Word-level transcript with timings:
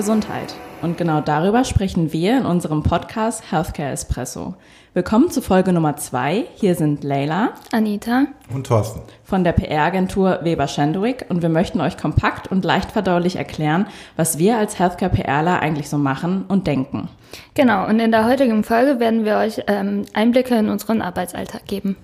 Gesundheit. 0.00 0.54
Und 0.80 0.96
genau 0.96 1.20
darüber 1.20 1.62
sprechen 1.62 2.10
wir 2.10 2.38
in 2.38 2.46
unserem 2.46 2.82
Podcast 2.82 3.52
Healthcare 3.52 3.90
Espresso. 3.90 4.54
Willkommen 4.94 5.30
zu 5.30 5.42
Folge 5.42 5.74
Nummer 5.74 5.98
zwei. 5.98 6.46
Hier 6.54 6.74
sind 6.74 7.04
Leila, 7.04 7.50
Anita 7.70 8.24
und 8.50 8.66
Thorsten 8.66 9.02
von 9.24 9.44
der 9.44 9.52
PR-Agentur 9.52 10.38
Weber 10.42 10.68
Schendwick 10.68 11.26
und 11.28 11.42
wir 11.42 11.50
möchten 11.50 11.82
euch 11.82 11.98
kompakt 11.98 12.50
und 12.50 12.64
leicht 12.64 12.92
verdaulich 12.92 13.36
erklären, 13.36 13.88
was 14.16 14.38
wir 14.38 14.56
als 14.56 14.78
Healthcare 14.78 15.14
PRler 15.14 15.60
eigentlich 15.60 15.90
so 15.90 15.98
machen 15.98 16.46
und 16.48 16.66
denken. 16.66 17.10
Genau, 17.52 17.86
und 17.86 18.00
in 18.00 18.10
der 18.10 18.24
heutigen 18.24 18.64
Folge 18.64 19.00
werden 19.00 19.26
wir 19.26 19.36
euch 19.36 19.60
ähm, 19.66 20.06
Einblicke 20.14 20.54
in 20.54 20.70
unseren 20.70 21.02
Arbeitsalltag 21.02 21.66
geben. 21.66 21.96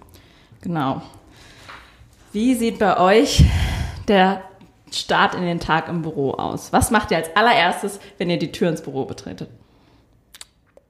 Genau. 0.61 1.01
Wie 2.35 2.55
sieht 2.57 2.79
bei 2.79 3.01
euch 3.01 3.43
der 4.07 4.43
Start 4.93 5.35
in 5.35 5.43
den 5.43 5.61
Tag 5.61 5.89
im 5.89 6.03
Büro 6.03 6.33
aus? 6.33 6.73
Was 6.73 6.91
macht 6.91 7.11
ihr 7.11 7.17
als 7.19 7.35
allererstes, 7.35 8.01
wenn 8.19 8.31
ihr 8.31 8.39
die 8.39 8.53
Tür 8.53 8.69
ins 8.69 8.83
Büro 8.83 9.05
betretet? 9.05 9.49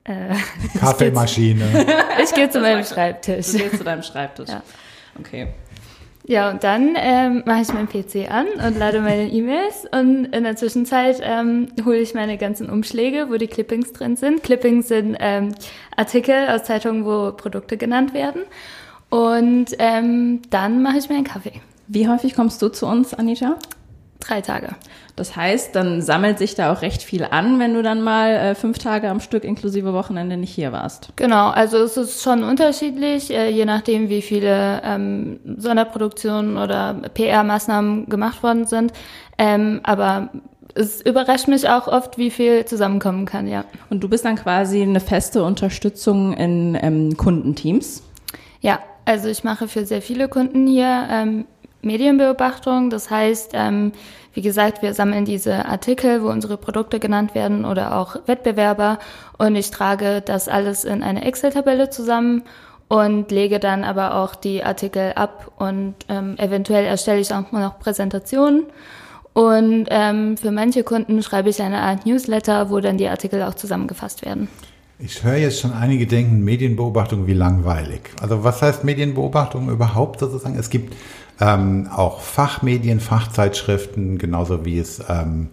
Äh, 0.04 0.34
Kaffeemaschine. 0.78 1.86
Ich 2.22 2.32
gehe 2.34 2.48
zu 2.50 2.60
meinem 2.60 2.84
Schreibtisch. 2.84 3.52
Du 3.52 3.58
gehst 3.58 3.78
zu 3.78 3.84
deinem 3.84 4.02
Schreibtisch. 4.02 4.48
Ja. 4.48 4.62
Okay. 5.18 5.48
Ja, 6.28 6.50
und 6.50 6.64
dann 6.64 6.96
ähm, 6.96 7.44
mache 7.46 7.62
ich 7.62 7.72
meinen 7.72 7.88
PC 7.88 8.28
an 8.28 8.46
und 8.66 8.76
lade 8.76 9.00
meine 9.00 9.28
E-Mails 9.30 9.86
und 9.92 10.24
in 10.24 10.42
der 10.42 10.56
Zwischenzeit 10.56 11.20
ähm, 11.22 11.68
hole 11.84 11.98
ich 11.98 12.14
meine 12.14 12.36
ganzen 12.36 12.68
Umschläge, 12.68 13.26
wo 13.30 13.36
die 13.36 13.46
Clippings 13.46 13.92
drin 13.92 14.16
sind. 14.16 14.42
Clippings 14.42 14.88
sind 14.88 15.16
ähm, 15.20 15.54
Artikel 15.94 16.48
aus 16.48 16.64
Zeitungen, 16.64 17.04
wo 17.04 17.30
Produkte 17.30 17.76
genannt 17.76 18.12
werden. 18.12 18.42
Und 19.08 19.66
ähm, 19.78 20.42
dann 20.50 20.82
mache 20.82 20.98
ich 20.98 21.08
meinen 21.08 21.22
Kaffee. 21.22 21.60
Wie 21.86 22.08
häufig 22.08 22.34
kommst 22.34 22.60
du 22.60 22.70
zu 22.70 22.86
uns, 22.86 23.14
Anita? 23.14 23.56
Drei 24.20 24.40
Tage. 24.40 24.70
Das 25.14 25.36
heißt, 25.36 25.74
dann 25.74 26.02
sammelt 26.02 26.38
sich 26.38 26.54
da 26.54 26.72
auch 26.72 26.82
recht 26.82 27.02
viel 27.02 27.24
an, 27.24 27.58
wenn 27.58 27.74
du 27.74 27.82
dann 27.82 28.02
mal 28.02 28.30
äh, 28.30 28.54
fünf 28.54 28.78
Tage 28.78 29.08
am 29.08 29.20
Stück 29.20 29.44
inklusive 29.44 29.92
Wochenende 29.92 30.36
nicht 30.36 30.54
hier 30.54 30.72
warst. 30.72 31.10
Genau, 31.16 31.48
also 31.48 31.78
es 31.78 31.96
ist 31.96 32.22
schon 32.22 32.44
unterschiedlich, 32.44 33.30
äh, 33.30 33.50
je 33.50 33.64
nachdem, 33.64 34.08
wie 34.08 34.22
viele 34.22 34.82
ähm, 34.84 35.40
Sonderproduktionen 35.56 36.56
oder 36.58 36.94
PR-Maßnahmen 37.14 38.08
gemacht 38.08 38.42
worden 38.42 38.66
sind. 38.66 38.92
Ähm, 39.38 39.80
aber 39.84 40.30
es 40.74 41.00
überrascht 41.00 41.48
mich 41.48 41.68
auch 41.68 41.88
oft, 41.88 42.18
wie 42.18 42.30
viel 42.30 42.64
zusammenkommen 42.66 43.24
kann, 43.24 43.48
ja. 43.48 43.64
Und 43.88 44.00
du 44.00 44.08
bist 44.08 44.24
dann 44.24 44.36
quasi 44.36 44.82
eine 44.82 45.00
feste 45.00 45.42
Unterstützung 45.42 46.34
in 46.34 46.78
ähm, 46.80 47.16
Kundenteams? 47.16 48.02
Ja, 48.60 48.80
also 49.06 49.28
ich 49.28 49.44
mache 49.44 49.68
für 49.68 49.86
sehr 49.86 50.02
viele 50.02 50.28
Kunden 50.28 50.66
hier 50.66 51.06
ähm, 51.10 51.46
Medienbeobachtung. 51.86 52.90
Das 52.90 53.10
heißt, 53.10 53.52
ähm, 53.54 53.92
wie 54.34 54.42
gesagt, 54.42 54.82
wir 54.82 54.92
sammeln 54.92 55.24
diese 55.24 55.64
Artikel, 55.64 56.22
wo 56.22 56.28
unsere 56.28 56.58
Produkte 56.58 57.00
genannt 57.00 57.34
werden 57.34 57.64
oder 57.64 57.96
auch 57.96 58.16
Wettbewerber 58.26 58.98
und 59.38 59.56
ich 59.56 59.70
trage 59.70 60.20
das 60.20 60.48
alles 60.48 60.84
in 60.84 61.02
eine 61.02 61.24
Excel-Tabelle 61.24 61.88
zusammen 61.88 62.42
und 62.88 63.30
lege 63.30 63.58
dann 63.58 63.82
aber 63.82 64.16
auch 64.16 64.34
die 64.34 64.62
Artikel 64.62 65.12
ab 65.14 65.52
und 65.56 65.94
ähm, 66.08 66.36
eventuell 66.38 66.84
erstelle 66.84 67.20
ich 67.20 67.32
auch 67.32 67.50
noch 67.50 67.78
Präsentationen. 67.78 68.64
Und 69.32 69.86
ähm, 69.90 70.36
für 70.36 70.50
manche 70.50 70.82
Kunden 70.82 71.22
schreibe 71.22 71.50
ich 71.50 71.60
eine 71.60 71.80
Art 71.80 72.06
Newsletter, 72.06 72.70
wo 72.70 72.80
dann 72.80 72.96
die 72.96 73.08
Artikel 73.08 73.42
auch 73.42 73.54
zusammengefasst 73.54 74.24
werden. 74.24 74.48
Ich 74.98 75.22
höre 75.22 75.36
jetzt 75.36 75.60
schon 75.60 75.74
einige 75.74 76.06
denken, 76.06 76.42
Medienbeobachtung 76.42 77.26
wie 77.26 77.34
langweilig. 77.34 78.00
Also 78.22 78.44
was 78.44 78.62
heißt 78.62 78.82
Medienbeobachtung 78.84 79.68
überhaupt 79.68 80.20
sozusagen? 80.20 80.58
Es 80.58 80.70
gibt 80.70 80.94
ähm, 81.40 81.88
auch 81.94 82.20
Fachmedien, 82.20 83.00
Fachzeitschriften, 83.00 84.18
genauso 84.18 84.64
wie 84.64 84.78
es 84.78 85.02
ähm, 85.08 85.48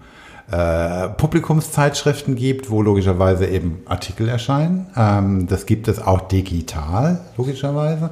äh, 0.51 1.09
Publikumszeitschriften 1.09 2.35
gibt, 2.35 2.69
wo 2.69 2.81
logischerweise 2.81 3.47
eben 3.47 3.81
Artikel 3.85 4.29
erscheinen. 4.29 4.87
Ähm, 4.95 5.47
das 5.47 5.65
gibt 5.65 5.87
es 5.87 6.01
auch 6.01 6.21
digital, 6.21 7.21
logischerweise. 7.37 8.11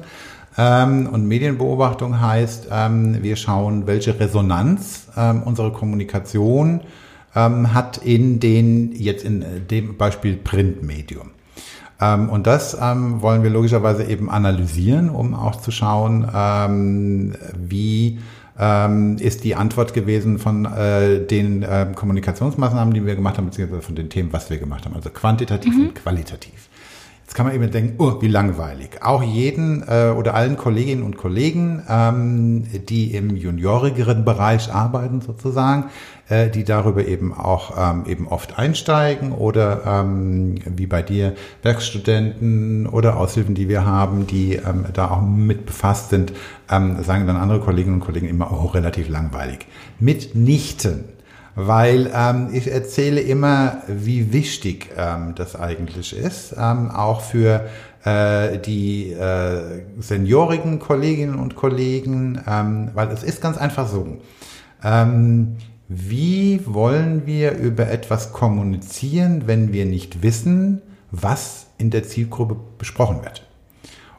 Ähm, 0.58 1.08
und 1.10 1.26
Medienbeobachtung 1.26 2.20
heißt, 2.20 2.68
ähm, 2.70 3.22
wir 3.22 3.36
schauen, 3.36 3.86
welche 3.86 4.18
Resonanz 4.18 5.08
ähm, 5.16 5.42
unsere 5.44 5.72
Kommunikation 5.72 6.80
ähm, 7.34 7.72
hat 7.72 7.98
in 7.98 8.40
den, 8.40 8.92
jetzt 8.92 9.24
in 9.24 9.44
dem 9.70 9.96
Beispiel 9.96 10.36
Printmedium. 10.36 11.30
Ähm, 12.00 12.28
und 12.28 12.46
das 12.46 12.76
ähm, 12.80 13.22
wollen 13.22 13.42
wir 13.42 13.50
logischerweise 13.50 14.04
eben 14.04 14.30
analysieren, 14.30 15.10
um 15.10 15.34
auch 15.34 15.56
zu 15.56 15.70
schauen, 15.70 16.28
ähm, 16.34 17.34
wie 17.56 18.18
ist 19.16 19.44
die 19.44 19.54
Antwort 19.56 19.94
gewesen 19.94 20.38
von 20.38 20.66
äh, 20.66 21.26
den 21.26 21.62
äh, 21.62 21.86
Kommunikationsmaßnahmen, 21.94 22.92
die 22.92 23.04
wir 23.04 23.16
gemacht 23.16 23.38
haben, 23.38 23.46
beziehungsweise 23.46 23.80
von 23.80 23.96
den 23.96 24.10
Themen, 24.10 24.30
was 24.30 24.50
wir 24.50 24.58
gemacht 24.58 24.84
haben, 24.84 24.94
also 24.94 25.08
quantitativ 25.08 25.74
mhm. 25.74 25.88
und 25.88 25.94
qualitativ. 25.94 26.68
Jetzt 27.32 27.38
kann 27.38 27.46
man 27.46 27.54
eben 27.54 27.70
denken, 27.70 27.94
oh, 27.96 28.20
wie 28.20 28.28
langweilig. 28.28 29.02
Auch 29.02 29.22
jeden 29.22 29.82
äh, 29.88 30.12
oder 30.14 30.34
allen 30.34 30.58
Kolleginnen 30.58 31.02
und 31.02 31.16
Kollegen, 31.16 31.82
ähm, 31.88 32.64
die 32.90 33.14
im 33.14 33.34
juniorigeren 33.34 34.26
Bereich 34.26 34.70
arbeiten 34.70 35.22
sozusagen, 35.22 35.86
äh, 36.28 36.50
die 36.50 36.62
darüber 36.62 37.06
eben 37.06 37.32
auch 37.32 37.72
ähm, 37.78 38.04
eben 38.06 38.28
oft 38.28 38.58
einsteigen 38.58 39.32
oder 39.32 39.80
ähm, 39.86 40.56
wie 40.76 40.84
bei 40.84 41.00
dir 41.00 41.32
Werkstudenten 41.62 42.86
oder 42.86 43.16
Aushilfen, 43.16 43.54
die 43.54 43.70
wir 43.70 43.86
haben, 43.86 44.26
die 44.26 44.56
ähm, 44.56 44.84
da 44.92 45.10
auch 45.10 45.22
mit 45.22 45.64
befasst 45.64 46.10
sind, 46.10 46.34
ähm, 46.70 47.02
sagen 47.02 47.26
dann 47.26 47.36
andere 47.36 47.60
Kolleginnen 47.60 47.94
und 47.94 48.04
Kollegen 48.04 48.28
immer, 48.28 48.52
oh, 48.52 48.66
relativ 48.66 49.08
langweilig. 49.08 49.60
Mitnichten 49.98 51.04
weil 51.54 52.10
ähm, 52.14 52.48
ich 52.52 52.70
erzähle 52.70 53.20
immer, 53.20 53.82
wie 53.86 54.32
wichtig 54.32 54.90
ähm, 54.96 55.34
das 55.34 55.54
eigentlich 55.56 56.16
ist, 56.16 56.54
ähm, 56.58 56.90
auch 56.90 57.20
für 57.20 57.66
äh, 58.04 58.58
die 58.58 59.12
äh, 59.12 59.82
seniorigen 59.98 60.78
Kolleginnen 60.78 61.36
und 61.36 61.54
Kollegen, 61.54 62.40
ähm, 62.46 62.90
weil 62.94 63.08
es 63.08 63.22
ist 63.22 63.40
ganz 63.40 63.58
einfach 63.58 63.86
so. 63.86 64.18
Ähm, 64.82 65.56
wie 65.88 66.60
wollen 66.64 67.26
wir 67.26 67.52
über 67.52 67.90
etwas 67.90 68.32
kommunizieren, 68.32 69.42
wenn 69.46 69.72
wir 69.72 69.84
nicht 69.84 70.22
wissen, 70.22 70.80
was 71.10 71.66
in 71.76 71.90
der 71.90 72.04
Zielgruppe 72.04 72.56
besprochen 72.78 73.22
wird? 73.22 73.46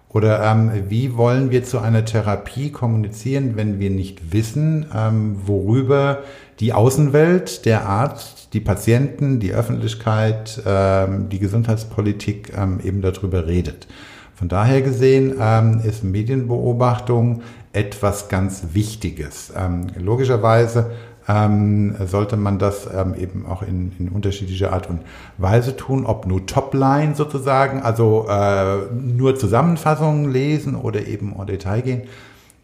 Oder 0.10 0.44
ähm, 0.44 0.72
wie 0.90 1.18
wollen 1.18 1.50
wir 1.50 1.64
zu 1.64 1.80
einer 1.80 2.06
Therapie 2.06 2.70
kommunizieren, 2.72 3.56
wenn 3.56 3.80
wir 3.80 3.90
nicht 3.90 4.32
wissen, 4.32 4.86
ähm, 4.96 5.38
worüber 5.46 6.20
die 6.60 6.74
Außenwelt, 6.74 7.66
der 7.66 7.86
Arzt, 7.88 8.54
die 8.54 8.60
Patienten, 8.60 9.40
die 9.40 9.54
Öffentlichkeit, 9.54 10.62
ähm, 10.66 11.30
die 11.30 11.40
Gesundheitspolitik 11.40 12.54
ähm, 12.58 12.80
eben 12.84 13.02
darüber 13.02 13.48
redet? 13.48 13.88
Von 14.36 14.50
daher 14.50 14.82
gesehen 14.82 15.36
ähm, 15.40 15.82
ist 15.84 16.04
Medienbeobachtung 16.04 17.42
etwas 17.72 18.30
ganz 18.30 18.68
Wichtiges. 18.74 19.54
Ähm, 19.56 19.88
logischerweise 19.98 20.92
ähm, 21.28 21.96
sollte 22.06 22.38
man 22.38 22.60
das 22.60 22.88
ähm, 22.94 23.16
eben 23.16 23.46
auch 23.46 23.62
in, 23.62 23.92
in 23.98 24.10
unterschiedlicher 24.10 24.74
Art 24.74 24.90
und 24.90 25.02
Weise 25.38 25.76
tun, 25.76 26.06
ob 26.06 26.28
nur 26.28 26.46
Topline 26.46 27.16
sozusagen, 27.16 27.82
also 27.82 28.28
äh, 28.30 28.94
nur 28.94 29.36
Zusammenfassungen 29.36 30.32
lesen 30.32 30.76
oder 30.76 31.08
eben 31.08 31.34
en 31.40 31.48
Detail 31.48 31.82
gehen. 31.82 32.02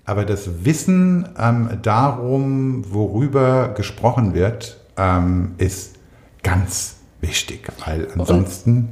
Aber 0.10 0.26
das 0.26 0.66
Wissen 0.66 1.30
ähm, 1.38 1.70
darum, 1.84 2.84
worüber 2.92 3.76
gesprochen 3.76 4.34
wird, 4.34 4.80
ähm, 4.98 5.52
ist 5.60 5.98
ganz 6.42 6.96
wichtig, 7.22 7.72
weil 7.86 8.08
ansonsten 8.18 8.90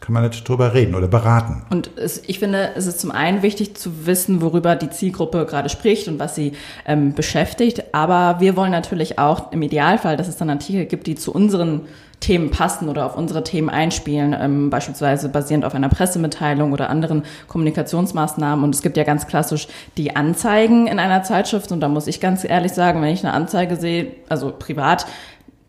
kann 0.00 0.12
man 0.12 0.28
nicht 0.28 0.46
drüber 0.46 0.74
reden 0.74 0.94
oder 0.94 1.08
beraten. 1.08 1.62
Und 1.70 1.90
es, 1.96 2.22
ich 2.26 2.38
finde, 2.38 2.72
es 2.76 2.86
ist 2.86 3.00
zum 3.00 3.12
einen 3.12 3.42
wichtig 3.42 3.78
zu 3.78 4.06
wissen, 4.06 4.42
worüber 4.42 4.76
die 4.76 4.90
Zielgruppe 4.90 5.46
gerade 5.46 5.70
spricht 5.70 6.06
und 6.06 6.18
was 6.18 6.34
sie 6.34 6.52
ähm, 6.84 7.14
beschäftigt. 7.14 7.94
Aber 7.94 8.38
wir 8.38 8.56
wollen 8.56 8.72
natürlich 8.72 9.18
auch 9.18 9.52
im 9.52 9.62
Idealfall, 9.62 10.18
dass 10.18 10.28
es 10.28 10.36
dann 10.36 10.50
Artikel 10.50 10.84
gibt, 10.84 11.06
die 11.06 11.14
zu 11.14 11.32
unseren 11.32 11.86
Themen 12.20 12.50
passen 12.50 12.88
oder 12.88 13.06
auf 13.06 13.16
unsere 13.16 13.44
Themen 13.44 13.68
einspielen, 13.68 14.34
ähm, 14.38 14.70
beispielsweise 14.70 15.28
basierend 15.28 15.64
auf 15.64 15.74
einer 15.74 15.88
Pressemitteilung 15.88 16.72
oder 16.72 16.90
anderen 16.90 17.24
Kommunikationsmaßnahmen. 17.46 18.64
Und 18.64 18.74
es 18.74 18.82
gibt 18.82 18.96
ja 18.96 19.04
ganz 19.04 19.26
klassisch 19.26 19.68
die 19.96 20.16
Anzeigen 20.16 20.86
in 20.86 20.98
einer 20.98 21.22
Zeitschrift. 21.22 21.72
Und 21.72 21.80
da 21.80 21.88
muss 21.88 22.06
ich 22.06 22.20
ganz 22.20 22.44
ehrlich 22.44 22.72
sagen, 22.72 23.02
wenn 23.02 23.12
ich 23.12 23.24
eine 23.24 23.34
Anzeige 23.34 23.76
sehe, 23.76 24.12
also 24.28 24.52
privat, 24.58 25.06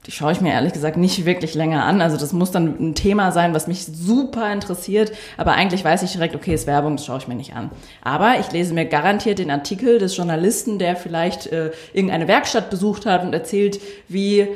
die 0.07 0.11
schaue 0.13 0.31
ich 0.31 0.39
mir 0.39 0.53
ehrlich 0.53 0.71
gesagt 0.71 0.95
nicht 0.95 1.25
wirklich 1.25 1.53
länger 1.53 1.83
an. 1.83 2.01
Also 2.01 2.15
das 2.15 2.31
muss 2.31 2.51
dann 2.51 2.75
ein 2.79 2.95
Thema 2.95 3.33
sein, 3.33 3.53
was 3.53 3.67
mich 3.67 3.85
super 3.85 4.51
interessiert. 4.53 5.11
Aber 5.35 5.51
eigentlich 5.51 5.83
weiß 5.83 6.01
ich 6.03 6.13
direkt, 6.13 6.33
okay, 6.33 6.53
ist 6.53 6.65
Werbung, 6.65 6.95
das 6.95 7.05
schaue 7.05 7.17
ich 7.17 7.27
mir 7.27 7.35
nicht 7.35 7.55
an. 7.55 7.71
Aber 8.01 8.39
ich 8.39 8.49
lese 8.53 8.73
mir 8.73 8.85
garantiert 8.85 9.39
den 9.39 9.51
Artikel 9.51 9.99
des 9.99 10.15
Journalisten, 10.15 10.79
der 10.79 10.95
vielleicht 10.95 11.47
äh, 11.47 11.71
irgendeine 11.91 12.29
Werkstatt 12.29 12.69
besucht 12.69 13.05
hat 13.05 13.23
und 13.23 13.33
erzählt, 13.33 13.81
wie 14.07 14.47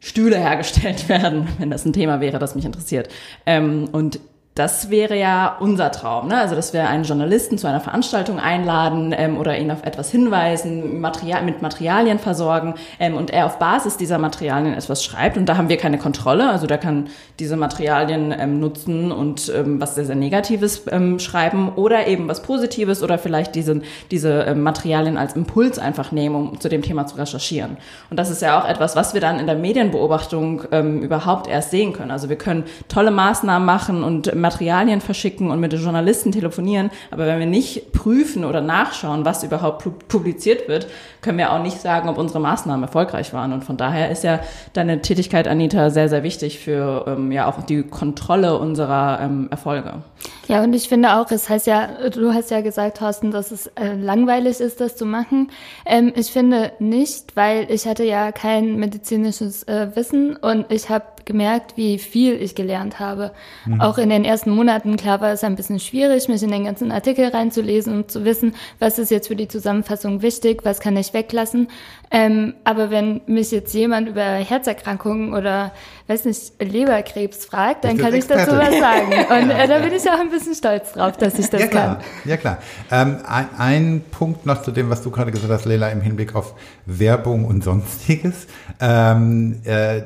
Stühle 0.00 0.38
hergestellt 0.38 1.08
werden, 1.08 1.48
wenn 1.58 1.70
das 1.70 1.84
ein 1.84 1.92
Thema 1.92 2.20
wäre, 2.20 2.38
das 2.38 2.54
mich 2.54 2.64
interessiert. 2.64 3.08
Ähm, 3.46 3.88
und 3.92 4.20
das 4.58 4.90
wäre 4.90 5.16
ja 5.16 5.56
unser 5.60 5.92
Traum, 5.92 6.26
ne? 6.26 6.36
Also 6.36 6.56
dass 6.56 6.72
wir 6.72 6.88
einen 6.88 7.04
Journalisten 7.04 7.58
zu 7.58 7.68
einer 7.68 7.80
Veranstaltung 7.80 8.40
einladen 8.40 9.14
ähm, 9.16 9.38
oder 9.38 9.56
ihn 9.56 9.70
auf 9.70 9.84
etwas 9.84 10.10
hinweisen, 10.10 11.00
Material, 11.00 11.44
mit 11.44 11.62
Materialien 11.62 12.18
versorgen 12.18 12.74
ähm, 12.98 13.14
und 13.14 13.30
er 13.30 13.46
auf 13.46 13.60
Basis 13.60 13.96
dieser 13.96 14.18
Materialien 14.18 14.74
etwas 14.74 15.04
schreibt. 15.04 15.36
Und 15.36 15.46
da 15.46 15.56
haben 15.56 15.68
wir 15.68 15.76
keine 15.76 15.96
Kontrolle. 15.96 16.50
Also 16.50 16.66
der 16.66 16.78
kann 16.78 17.08
diese 17.38 17.56
Materialien 17.56 18.34
ähm, 18.36 18.58
nutzen 18.58 19.12
und 19.12 19.52
ähm, 19.54 19.80
was 19.80 19.94
sehr, 19.94 20.04
sehr 20.04 20.16
Negatives 20.16 20.82
ähm, 20.90 21.20
schreiben 21.20 21.70
oder 21.76 22.08
eben 22.08 22.26
was 22.26 22.42
Positives 22.42 23.04
oder 23.04 23.16
vielleicht 23.16 23.54
diese, 23.54 23.80
diese 24.10 24.40
ähm, 24.40 24.62
Materialien 24.62 25.16
als 25.16 25.36
Impuls 25.36 25.78
einfach 25.78 26.10
nehmen, 26.10 26.34
um 26.34 26.60
zu 26.60 26.68
dem 26.68 26.82
Thema 26.82 27.06
zu 27.06 27.16
recherchieren. 27.16 27.76
Und 28.10 28.18
das 28.18 28.28
ist 28.28 28.42
ja 28.42 28.60
auch 28.60 28.68
etwas, 28.68 28.96
was 28.96 29.14
wir 29.14 29.20
dann 29.20 29.38
in 29.38 29.46
der 29.46 29.56
Medienbeobachtung 29.56 30.64
ähm, 30.72 31.00
überhaupt 31.00 31.46
erst 31.46 31.70
sehen 31.70 31.92
können. 31.92 32.10
Also 32.10 32.28
wir 32.28 32.36
können 32.36 32.64
tolle 32.88 33.12
Maßnahmen 33.12 33.64
machen 33.64 34.02
und 34.02 34.34
Materialien 34.48 35.02
verschicken 35.02 35.50
und 35.50 35.60
mit 35.60 35.72
den 35.72 35.82
Journalisten 35.82 36.32
telefonieren. 36.32 36.90
Aber 37.10 37.26
wenn 37.26 37.38
wir 37.38 37.46
nicht 37.46 37.92
prüfen 37.92 38.46
oder 38.46 38.62
nachschauen, 38.62 39.26
was 39.26 39.44
überhaupt 39.44 40.08
publiziert 40.08 40.68
wird, 40.68 40.86
können 41.20 41.36
wir 41.36 41.52
auch 41.52 41.62
nicht 41.62 41.78
sagen, 41.80 42.08
ob 42.08 42.16
unsere 42.16 42.40
Maßnahmen 42.40 42.82
erfolgreich 42.82 43.34
waren. 43.34 43.52
Und 43.52 43.64
von 43.64 43.76
daher 43.76 44.10
ist 44.10 44.24
ja 44.24 44.40
deine 44.72 45.02
Tätigkeit, 45.02 45.46
Anita, 45.46 45.90
sehr, 45.90 46.08
sehr 46.08 46.22
wichtig 46.22 46.58
für 46.60 47.04
ähm, 47.06 47.30
ja 47.30 47.46
auch 47.46 47.62
die 47.62 47.82
Kontrolle 47.82 48.58
unserer 48.58 49.20
ähm, 49.20 49.48
Erfolge. 49.50 50.02
Ja, 50.48 50.64
und 50.64 50.72
ich 50.72 50.88
finde 50.88 51.14
auch, 51.14 51.30
es 51.30 51.50
heißt 51.50 51.66
ja, 51.66 52.08
du 52.08 52.32
hast 52.32 52.50
ja 52.50 52.62
gesagt, 52.62 52.96
Thorsten, 52.96 53.30
dass 53.30 53.50
es 53.50 53.66
äh, 53.78 53.94
langweilig 53.94 54.60
ist, 54.60 54.80
das 54.80 54.96
zu 54.96 55.04
machen. 55.04 55.50
Ähm, 55.84 56.10
ich 56.16 56.32
finde 56.32 56.72
nicht, 56.78 57.36
weil 57.36 57.70
ich 57.70 57.86
hatte 57.86 58.02
ja 58.04 58.32
kein 58.32 58.76
medizinisches 58.76 59.64
äh, 59.64 59.94
Wissen 59.94 60.36
und 60.36 60.72
ich 60.72 60.88
habe 60.88 61.04
gemerkt, 61.26 61.76
wie 61.76 61.98
viel 61.98 62.40
ich 62.40 62.54
gelernt 62.54 62.98
habe. 62.98 63.32
Mhm. 63.66 63.82
Auch 63.82 63.98
in 63.98 64.08
den 64.08 64.24
ersten 64.24 64.50
Monaten, 64.50 64.96
klar 64.96 65.20
war 65.20 65.32
es 65.32 65.44
ein 65.44 65.54
bisschen 65.54 65.78
schwierig, 65.78 66.26
mich 66.28 66.42
in 66.42 66.50
den 66.50 66.64
ganzen 66.64 66.90
Artikel 66.90 67.26
reinzulesen 67.26 67.92
und 67.92 68.10
zu 68.10 68.24
wissen, 68.24 68.54
was 68.78 68.98
ist 68.98 69.10
jetzt 69.10 69.28
für 69.28 69.36
die 69.36 69.48
Zusammenfassung 69.48 70.22
wichtig, 70.22 70.64
was 70.64 70.80
kann 70.80 70.96
ich 70.96 71.12
weglassen. 71.12 71.68
Ähm, 72.10 72.54
aber 72.64 72.88
wenn 72.88 73.20
mich 73.26 73.50
jetzt 73.50 73.74
jemand 73.74 74.08
über 74.08 74.22
Herzerkrankungen 74.22 75.34
oder, 75.34 75.72
weiß 76.08 76.24
nicht, 76.24 76.52
Leberkrebs 76.60 77.44
fragt, 77.44 77.84
dann 77.84 77.98
kann 77.98 78.14
ich 78.14 78.26
dazu 78.26 78.52
was 78.52 78.78
sagen. 78.78 79.12
Und 79.42 79.50
äh, 79.50 79.68
da 79.68 79.78
bin 79.80 79.92
ich 79.92 80.08
auch 80.10 80.18
ein 80.18 80.30
bisschen 80.30 80.54
stolz 80.54 80.92
drauf, 80.92 81.16
dass 81.16 81.38
ich 81.38 81.50
das 81.50 81.60
ja, 81.60 81.66
klar. 81.66 81.96
kann. 81.96 82.04
Ja, 82.24 82.36
klar. 82.36 82.58
Ähm, 82.90 83.18
ein, 83.26 83.48
ein, 83.58 84.04
Punkt 84.10 84.46
noch 84.46 84.62
zu 84.62 84.70
dem, 84.70 84.90
was 84.90 85.02
du 85.02 85.10
gerade 85.10 85.30
gesagt 85.30 85.52
hast, 85.52 85.64
Leila, 85.66 85.88
im 85.88 86.00
Hinblick 86.00 86.34
auf 86.34 86.54
Werbung 86.86 87.44
und 87.44 87.62
Sonstiges. 87.62 88.46
Ähm, 88.80 89.60
äh, 89.64 90.02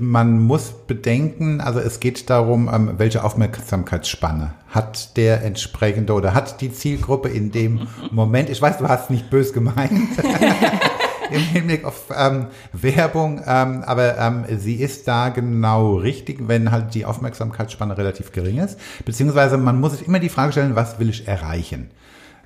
man 0.00 0.40
muss 0.40 0.72
bedenken, 0.86 1.60
also 1.60 1.80
es 1.80 2.00
geht 2.00 2.28
darum, 2.30 2.70
ähm, 2.72 2.94
welche 2.96 3.24
Aufmerksamkeitsspanne 3.24 4.54
hat 4.68 5.16
der 5.16 5.42
entsprechende 5.42 6.12
oder 6.12 6.34
hat 6.34 6.60
die 6.60 6.72
Zielgruppe 6.72 7.28
in 7.28 7.50
dem 7.50 7.86
Moment. 8.10 8.50
Ich 8.50 8.60
weiß, 8.60 8.78
du 8.78 8.88
hast 8.88 9.10
nicht 9.10 9.30
bös 9.30 9.52
gemeint. 9.52 9.90
im 11.30 11.40
Hinblick 11.40 11.84
auf 11.84 12.12
ähm, 12.16 12.46
Werbung, 12.72 13.40
ähm, 13.46 13.82
aber 13.84 14.18
ähm, 14.18 14.44
sie 14.58 14.76
ist 14.76 15.06
da 15.08 15.28
genau 15.28 15.96
richtig, 15.96 16.48
wenn 16.48 16.70
halt 16.70 16.94
die 16.94 17.04
Aufmerksamkeitsspanne 17.04 17.96
relativ 17.98 18.32
gering 18.32 18.58
ist. 18.58 18.78
Beziehungsweise 19.04 19.56
man 19.56 19.80
muss 19.80 19.98
sich 19.98 20.06
immer 20.06 20.18
die 20.18 20.28
Frage 20.28 20.52
stellen, 20.52 20.76
was 20.76 20.98
will 20.98 21.10
ich 21.10 21.28
erreichen? 21.28 21.90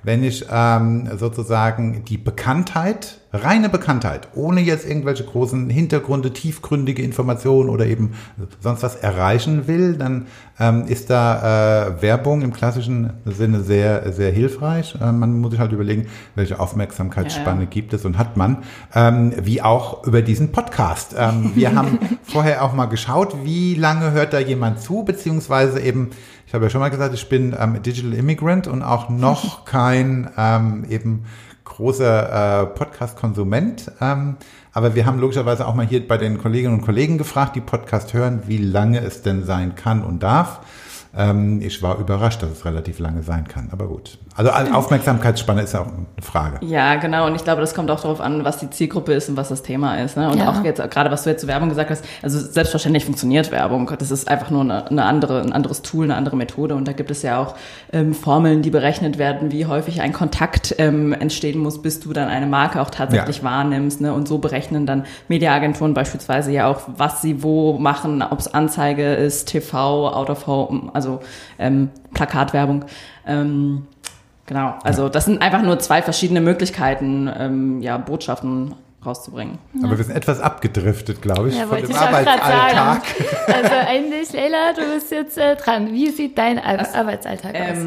Wenn 0.03 0.23
ich 0.23 0.45
ähm, 0.51 1.09
sozusagen 1.17 2.03
die 2.05 2.17
Bekanntheit 2.17 3.20
reine 3.33 3.69
Bekanntheit, 3.69 4.27
ohne 4.35 4.61
jetzt 4.61 4.87
irgendwelche 4.87 5.23
großen 5.23 5.69
Hintergründe, 5.69 6.33
tiefgründige 6.33 7.01
Informationen 7.01 7.69
oder 7.69 7.85
eben 7.85 8.13
sonst 8.59 8.83
was 8.83 8.95
erreichen 8.95 9.67
will, 9.67 9.95
dann 9.95 10.27
ähm, 10.59 10.85
ist 10.85 11.09
da 11.09 11.87
äh, 11.87 12.01
Werbung 12.01 12.41
im 12.41 12.51
klassischen 12.51 13.13
Sinne 13.25 13.61
sehr, 13.61 14.11
sehr 14.11 14.31
hilfreich. 14.31 14.95
Äh, 15.01 15.11
man 15.11 15.39
muss 15.39 15.51
sich 15.51 15.59
halt 15.59 15.71
überlegen, 15.71 16.07
welche 16.35 16.59
Aufmerksamkeitsspanne 16.59 17.63
ja, 17.63 17.69
gibt 17.69 17.93
es 17.93 18.03
und 18.03 18.17
hat 18.17 18.35
man, 18.35 18.57
ähm, 18.93 19.33
wie 19.41 19.61
auch 19.61 20.05
über 20.05 20.21
diesen 20.21 20.51
Podcast. 20.51 21.15
Ähm, 21.17 21.51
wir 21.55 21.73
haben 21.75 21.99
vorher 22.23 22.63
auch 22.63 22.73
mal 22.73 22.85
geschaut, 22.85 23.45
wie 23.45 23.75
lange 23.75 24.11
hört 24.11 24.33
da 24.33 24.39
jemand 24.39 24.81
zu, 24.81 25.03
beziehungsweise 25.03 25.79
eben 25.79 26.11
ich 26.51 26.53
habe 26.53 26.65
ja 26.65 26.69
schon 26.69 26.81
mal 26.81 26.89
gesagt, 26.89 27.13
ich 27.13 27.29
bin 27.29 27.55
ähm, 27.57 27.81
Digital 27.81 28.13
Immigrant 28.13 28.67
und 28.67 28.83
auch 28.83 29.07
noch 29.07 29.63
kein 29.65 30.29
ähm, 30.37 30.85
eben 30.89 31.23
großer 31.71 32.61
äh, 32.61 32.65
Podcast-Konsument. 32.67 33.91
Ähm, 33.99 34.35
aber 34.73 34.95
wir 34.95 35.05
haben 35.05 35.19
logischerweise 35.19 35.67
auch 35.67 35.75
mal 35.75 35.85
hier 35.85 36.07
bei 36.07 36.17
den 36.17 36.37
Kolleginnen 36.37 36.75
und 36.75 36.81
Kollegen 36.81 37.17
gefragt, 37.17 37.55
die 37.55 37.61
Podcast 37.61 38.13
hören, 38.13 38.43
wie 38.47 38.57
lange 38.57 38.99
es 38.99 39.21
denn 39.21 39.43
sein 39.43 39.75
kann 39.75 40.03
und 40.03 40.21
darf. 40.21 40.61
Ähm, 41.15 41.61
ich 41.61 41.83
war 41.83 41.99
überrascht, 41.99 42.41
dass 42.41 42.51
es 42.51 42.65
relativ 42.65 42.99
lange 42.99 43.21
sein 43.23 43.47
kann. 43.47 43.69
Aber 43.71 43.87
gut. 43.87 44.17
Also 44.35 44.49
Aufmerksamkeitsspanne 44.51 45.61
ist 45.61 45.73
ja 45.73 45.81
auch 45.81 45.87
eine 45.87 46.05
Frage. 46.21 46.65
Ja, 46.65 46.95
genau. 46.95 47.27
Und 47.27 47.35
ich 47.35 47.43
glaube, 47.43 47.59
das 47.59 47.75
kommt 47.75 47.91
auch 47.91 47.99
darauf 47.99 48.21
an, 48.21 48.45
was 48.45 48.59
die 48.59 48.69
Zielgruppe 48.69 49.13
ist 49.13 49.27
und 49.27 49.35
was 49.35 49.49
das 49.49 49.61
Thema 49.61 49.95
ist. 50.01 50.15
Ne? 50.15 50.29
Und 50.29 50.37
ja. 50.37 50.49
auch 50.49 50.63
jetzt, 50.63 50.81
gerade 50.89 51.11
was 51.11 51.23
du 51.23 51.31
jetzt 51.31 51.41
zur 51.41 51.49
Werbung 51.49 51.67
gesagt 51.67 51.89
hast, 51.89 52.05
also 52.21 52.39
selbstverständlich 52.39 53.03
funktioniert 53.03 53.51
Werbung. 53.51 53.91
Das 53.99 54.09
ist 54.09 54.29
einfach 54.29 54.49
nur 54.49 54.61
eine, 54.61 54.87
eine 54.89 55.03
andere, 55.03 55.41
ein 55.41 55.51
anderes 55.51 55.81
Tool, 55.81 56.05
eine 56.05 56.15
andere 56.15 56.37
Methode. 56.37 56.75
Und 56.75 56.87
da 56.87 56.93
gibt 56.93 57.11
es 57.11 57.23
ja 57.23 57.39
auch 57.39 57.55
ähm, 57.91 58.13
Formeln, 58.13 58.61
die 58.61 58.69
berechnet 58.69 59.17
werden, 59.17 59.51
wie 59.51 59.65
häufig 59.65 60.01
ein 60.01 60.13
Kontakt 60.13 60.75
ähm, 60.77 61.11
entstehen 61.11 61.59
muss, 61.59 61.81
bis 61.81 61.99
du 61.99 62.13
dann 62.13 62.29
eine 62.29 62.47
Marke 62.47 62.81
auch 62.81 62.89
tatsächlich 62.89 63.39
ja. 63.39 63.43
wahrnimmst. 63.43 63.99
Ne? 63.99 64.13
Und 64.13 64.29
so 64.29 64.37
berechnen 64.37 64.85
dann 64.85 65.03
Mediaagenturen 65.27 65.93
beispielsweise 65.93 66.53
ja 66.53 66.67
auch, 66.67 66.81
was 66.95 67.21
sie 67.21 67.43
wo 67.43 67.77
machen, 67.77 68.21
ob 68.21 68.39
es 68.39 68.53
Anzeige 68.53 69.13
ist, 69.13 69.49
TV, 69.49 70.09
Out 70.09 70.29
of 70.29 70.47
Home, 70.47 70.89
also 70.93 71.00
ähm, 71.59 71.89
Plakatwerbung. 72.13 72.85
Ähm, 73.25 73.87
genau, 74.45 74.75
also 74.83 75.09
das 75.09 75.25
sind 75.25 75.41
einfach 75.41 75.61
nur 75.61 75.79
zwei 75.79 76.01
verschiedene 76.01 76.41
Möglichkeiten, 76.41 77.29
ähm, 77.37 77.81
ja, 77.81 77.97
Botschaften 77.97 78.75
rauszubringen. 79.05 79.57
Aber 79.83 79.97
wir 79.97 80.03
sind 80.03 80.15
etwas 80.15 80.39
abgedriftet, 80.39 81.21
glaube 81.21 81.49
ich, 81.49 81.57
ja, 81.57 81.65
von 81.65 81.81
dem 81.81 81.95
Arbeitsalltag. 81.95 83.01
Also 83.47 83.75
eigentlich, 83.87 84.31
Leila, 84.31 84.73
du 84.73 84.93
bist 84.93 85.11
jetzt 85.11 85.37
äh, 85.37 85.55
dran. 85.55 85.91
Wie 85.91 86.09
sieht 86.09 86.37
dein 86.37 86.59
Ar 86.59 86.79
also, 86.79 86.97
Arbeitsalltag 86.97 87.55
aus? 87.55 87.77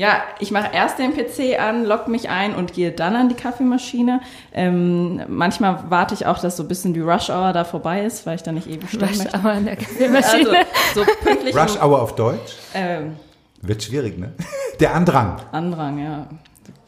Ja, 0.00 0.22
ich 0.38 0.50
mache 0.50 0.70
erst 0.72 0.98
den 0.98 1.12
PC 1.12 1.60
an, 1.60 1.84
logge 1.84 2.10
mich 2.10 2.30
ein 2.30 2.54
und 2.54 2.72
gehe 2.72 2.90
dann 2.90 3.14
an 3.14 3.28
die 3.28 3.34
Kaffeemaschine. 3.34 4.22
Ähm, 4.54 5.20
manchmal 5.28 5.84
warte 5.90 6.14
ich 6.14 6.24
auch, 6.24 6.38
dass 6.38 6.56
so 6.56 6.62
ein 6.62 6.68
bisschen 6.68 6.94
die 6.94 7.00
Rush 7.00 7.28
Hour 7.28 7.52
da 7.52 7.64
vorbei 7.64 8.06
ist, 8.06 8.24
weil 8.24 8.36
ich 8.36 8.42
da 8.42 8.50
nicht 8.50 8.66
ewig 8.66 8.88
stehen 8.88 9.02
Rush 9.02 9.18
möchte. 9.18 9.38
Hour 9.38 9.50
an 9.50 9.66
der 9.66 9.76
Kaffeemaschine. 9.76 10.56
Also, 10.56 11.04
so 11.04 11.06
pünktlich 11.22 11.54
Rush 11.54 11.76
Hour 11.82 12.00
auf 12.00 12.14
Deutsch? 12.14 12.54
Ähm, 12.72 13.16
Wird 13.60 13.82
schwierig, 13.82 14.16
ne? 14.16 14.32
Der 14.80 14.94
Andrang. 14.94 15.36
Andrang, 15.52 15.98
ja. 15.98 16.26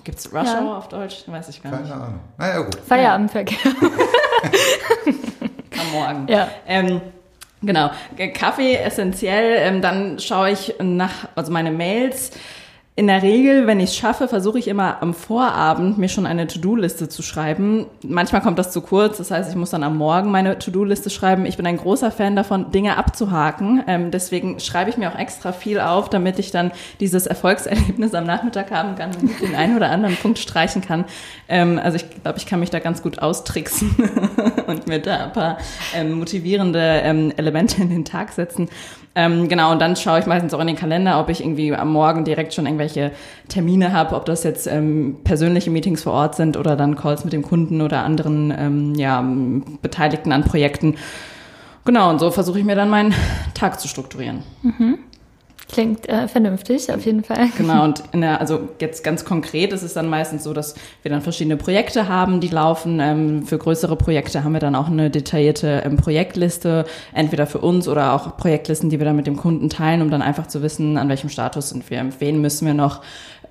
Gibt 0.05 0.19
es 0.19 0.33
Rush 0.33 0.47
ja. 0.47 0.63
Hour 0.63 0.79
auf 0.79 0.89
Deutsch? 0.89 1.25
Weiß 1.27 1.51
ich 1.51 1.63
gar 1.63 1.71
Keine 1.73 1.83
nicht. 1.83 1.93
Keine 1.93 2.05
Ahnung. 2.05 2.21
Naja, 2.39 2.61
gut. 2.63 2.77
Feierabendverkehr. 2.77 3.73
Am 5.79 5.93
Morgen. 5.93 6.29
Ja. 6.29 6.49
Ähm, 6.67 7.03
genau. 7.61 7.91
Kaffee 8.33 8.77
essentiell. 8.77 9.57
Ähm, 9.59 9.83
dann 9.83 10.19
schaue 10.19 10.53
ich 10.53 10.77
nach, 10.81 11.29
also 11.35 11.53
meine 11.53 11.73
Mails 11.73 12.31
in 12.95 13.07
der 13.07 13.23
Regel, 13.23 13.67
wenn 13.67 13.81
ich 13.81 13.91
es 13.91 13.97
schaffe, 13.97 14.29
versuche 14.29 14.59
ich 14.59 14.69
immer 14.69 15.01
am 15.01 15.15
Vorabend 15.15 15.97
mir 15.97 16.11
schon 16.11 16.27
eine 16.27 16.47
To-Do-Liste 16.47 17.09
zu 17.09 17.23
schreiben. 17.23 17.87
Manchmal 18.03 18.43
kommt 18.43 18.59
das 18.59 18.71
zu 18.71 18.83
kurz, 18.83 19.17
das 19.17 19.31
heißt, 19.31 19.49
ich 19.49 19.57
muss 19.57 19.71
dann 19.71 19.83
am 19.83 19.97
Morgen 19.97 20.31
meine 20.31 20.59
To-Do-Liste 20.59 21.09
schreiben. 21.09 21.47
Ich 21.47 21.57
bin 21.57 21.67
ein 21.67 21.79
großer 21.79 22.11
Fan 22.11 22.37
davon, 22.37 22.71
Dinge 22.71 22.99
abzuhaken. 22.99 23.83
Ähm, 23.87 24.11
deswegen 24.11 24.61
schreibe 24.61 24.91
ich 24.91 24.99
mir 24.99 25.11
auch 25.11 25.19
extra 25.19 25.53
viel 25.53 25.81
auf, 25.81 26.11
damit 26.11 26.39
ich 26.39 26.51
dann 26.51 26.71
dieses 27.01 27.27
Erfolgserlebnis 27.27 28.13
am 28.13 28.25
Nachmittag 28.25 28.71
haben 28.71 28.95
kann 28.95 29.13
und 29.19 29.41
den 29.41 29.55
einen 29.55 29.75
oder 29.75 29.91
anderen 29.91 30.17
Punkt 30.17 30.39
streichen 30.39 30.83
kann. 30.83 31.07
Ähm, 31.49 31.81
also 31.83 31.97
ich 31.97 32.05
glaube, 32.23 32.37
ich 32.37 32.45
kann 32.45 32.61
mich 32.61 32.69
da 32.69 32.79
ganz 32.79 33.01
gut 33.01 33.21
austricksen 33.21 33.97
und 34.67 34.87
mir 34.87 34.99
da 34.99 35.25
ein 35.25 35.33
paar 35.33 35.57
ähm, 35.95 36.13
motivierende 36.13 37.01
ähm, 37.03 37.33
Elemente 37.39 37.81
in 37.81 37.89
den 37.89 38.05
Tag 38.05 38.33
setzen. 38.33 38.69
Ähm, 39.15 39.49
genau, 39.49 39.73
und 39.73 39.81
dann 39.81 39.95
schaue 39.95 40.21
ich 40.21 40.27
meistens 40.27 40.55
auch 40.55 40.61
in 40.61 40.69
den 40.69 40.77
Kalender, 40.77 41.21
ob 41.21 41.29
ich 41.29 41.43
irgendwie 41.43 41.75
am 41.75 41.93
Morgen 41.93 42.25
direkt 42.25 42.55
schon 42.55 42.65
irgendwelche 42.65 43.13
Termine 43.49 43.93
habe, 43.93 44.17
ob 44.17 44.25
das 44.25 44.43
jetzt 44.43 44.67
ähm, 44.67 45.17
persönliche 45.23 45.71
Meetings 45.71 46.03
vor 46.03 46.15
Ort 46.15 46.35
sind 46.35 46.57
oder 46.57 46.77
dann 46.77 46.97
Calls 46.97 47.25
mit 47.25 47.33
dem 47.33 47.43
Kunden 47.43 47.83
oder 47.83 48.05
anderen 48.05 48.55
ähm, 48.57 48.95
ja, 48.95 49.23
Beteiligten 49.83 50.33
an 50.33 50.45
Projekten. 50.45 50.97
Genau, 51.85 52.09
und 52.11 52.21
so 52.21 52.31
versuche 52.31 52.59
ich 52.59 52.65
mir 52.65 52.77
dann 52.77 52.89
meinen 52.89 53.15
Tag 53.55 53.81
zu 53.81 53.89
strukturieren. 53.89 54.45
Mhm. 54.63 54.99
Klingt 55.73 56.07
äh, 56.07 56.29
vernünftig, 56.29 56.93
auf 56.93 57.07
jeden 57.07 57.25
Fall. 57.25 57.49
Genau, 57.57 57.85
und 57.85 58.03
der, 58.13 58.41
also 58.41 58.69
jetzt 58.79 59.03
ganz 59.03 59.25
konkret 59.25 59.73
ist 59.73 59.83
es 59.83 59.95
dann 59.95 60.07
meistens 60.07 60.45
so, 60.45 60.53
dass 60.53 60.75
wir 61.01 61.11
dann 61.11 61.23
verschiedene 61.23 61.57
Projekte 61.57 62.09
haben, 62.09 62.41
die 62.41 62.49
laufen. 62.49 63.01
Ähm, 63.01 63.47
für 63.47 63.57
größere 63.57 63.97
Projekte 63.97 64.45
haben 64.45 64.53
wir 64.53 64.61
dann 64.61 64.75
auch 64.75 64.89
eine 64.89 65.09
detaillierte 65.09 65.83
ähm, 65.87 65.97
Projektliste, 65.97 66.85
entweder 67.15 67.47
für 67.47 67.59
uns 67.59 67.89
oder 67.89 68.13
auch 68.13 68.37
Projektlisten, 68.37 68.91
die 68.91 68.99
wir 68.99 69.07
dann 69.07 69.17
mit 69.17 69.27
dem 69.27 69.39
Kunden 69.39 69.71
teilen, 69.71 70.03
um 70.03 70.11
dann 70.11 70.21
einfach 70.21 70.47
zu 70.47 70.61
wissen, 70.61 70.99
an 70.99 71.09
welchem 71.09 71.31
Status 71.31 71.71
sind 71.71 71.89
wir, 71.89 72.07
wen 72.19 72.43
müssen 72.43 72.67
wir 72.67 72.75
noch 72.75 73.01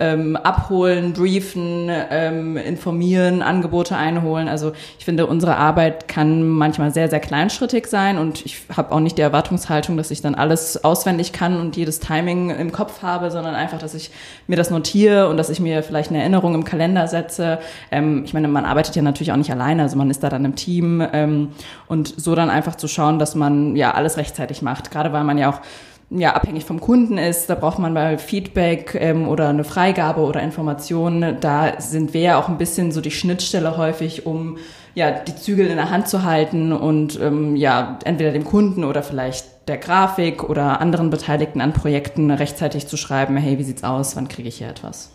ähm, 0.02 0.36
abholen, 0.36 1.14
briefen, 1.14 1.88
ähm, 1.90 2.58
informieren, 2.58 3.44
Angebote 3.44 3.96
einholen. 3.96 4.48
Also 4.48 4.72
ich 4.98 5.06
finde, 5.06 5.28
unsere 5.28 5.58
Arbeit 5.58 6.08
kann 6.08 6.48
manchmal 6.48 6.92
sehr, 6.92 7.08
sehr 7.08 7.20
kleinschrittig 7.20 7.86
sein 7.86 8.18
und 8.18 8.44
ich 8.44 8.58
habe 8.76 8.92
auch 8.92 9.00
nicht 9.00 9.20
die 9.20 9.22
Erwartungshaltung, 9.22 9.96
dass 9.98 10.10
ich 10.10 10.22
dann 10.22 10.34
alles 10.34 10.84
auswendig 10.84 11.34
kann 11.34 11.60
und 11.60 11.78
jedes 11.78 12.00
Timing 12.00 12.50
im 12.50 12.72
Kopf 12.72 13.04
habe, 13.04 13.30
sondern 13.30 13.54
einfach, 13.54 13.78
dass 13.78 13.94
ich 13.94 14.10
mir 14.48 14.56
das 14.56 14.72
notiere 14.72 15.30
und 15.30 15.38
dass 15.38 15.52
ich 15.52 15.60
mir 15.60 15.84
vielleicht 15.84 16.10
eine 16.10 16.20
Erinnerung 16.20 16.56
im 16.56 16.64
Kalender 16.64 17.08
setze. 17.08 17.60
Ähm, 17.92 18.24
ich 18.26 18.34
meine, 18.34 18.48
man 18.48 18.66
arbeitet 18.66 18.96
ja 18.96 19.04
natürlich 19.04 19.32
auch 19.32 19.38
nicht 19.38 19.52
alleine, 19.52 19.84
also 19.84 19.98
man 19.98 20.10
ist 20.10 20.24
da 20.24 20.30
dann 20.30 20.46
im 20.46 20.56
Team 20.56 21.06
ähm, 21.14 21.50
und 21.88 22.12
so 22.18 22.34
dann 22.34 22.50
einfach 22.50 22.76
zu 22.76 22.88
schauen, 22.88 23.20
dass 23.20 23.36
man 23.36 23.76
ja 23.76 23.92
alles 23.92 24.18
rechtzeitig 24.18 24.64
macht. 24.64 24.90
Gerade 24.90 25.14
weil 25.14 25.24
man 25.24 25.38
ja 25.38 25.52
auch 25.52 25.62
ja, 26.12 26.34
abhängig 26.34 26.66
vom 26.66 26.82
Kunden 26.82 27.18
ist. 27.18 27.50
Da 27.50 27.56
braucht 27.56 27.80
man 27.80 27.94
mal 27.94 28.18
Feedback 28.18 28.96
ähm, 29.00 29.28
oder 29.28 29.50
eine 29.50 29.64
Freigabe 29.64 30.22
oder 30.22 30.42
Informationen. 30.42 31.38
Da 31.40 31.80
sind 31.80 32.14
wir 32.14 32.22
ja 32.22 32.40
auch 32.40 32.50
ein 32.50 32.58
bisschen 32.58 32.92
so 32.92 33.00
die 33.02 33.12
Schnittstelle 33.12 33.78
häufig, 33.78 34.26
um 34.26 34.58
ja 34.94 35.12
die 35.12 35.36
Zügel 35.36 35.68
in 35.68 35.78
der 35.78 35.90
Hand 35.90 36.10
zu 36.10 36.24
halten 36.24 36.74
und 36.74 37.20
ähm, 37.22 37.56
ja 37.56 37.98
entweder 38.04 38.32
dem 38.32 38.44
Kunden 38.44 38.84
oder 38.84 39.04
vielleicht 39.04 39.46
der 39.70 39.78
Grafik 39.78 40.44
oder 40.44 40.82
anderen 40.82 41.10
Beteiligten 41.10 41.62
an 41.62 41.72
Projekten 41.72 42.30
rechtzeitig 42.30 42.88
zu 42.88 42.98
schreiben, 42.98 43.38
hey, 43.38 43.58
wie 43.58 43.64
sieht's 43.64 43.86
aus, 43.86 44.18
wann 44.18 44.28
kriege 44.28 44.50
ich 44.50 44.58
hier 44.58 44.68
etwas? 44.68 45.12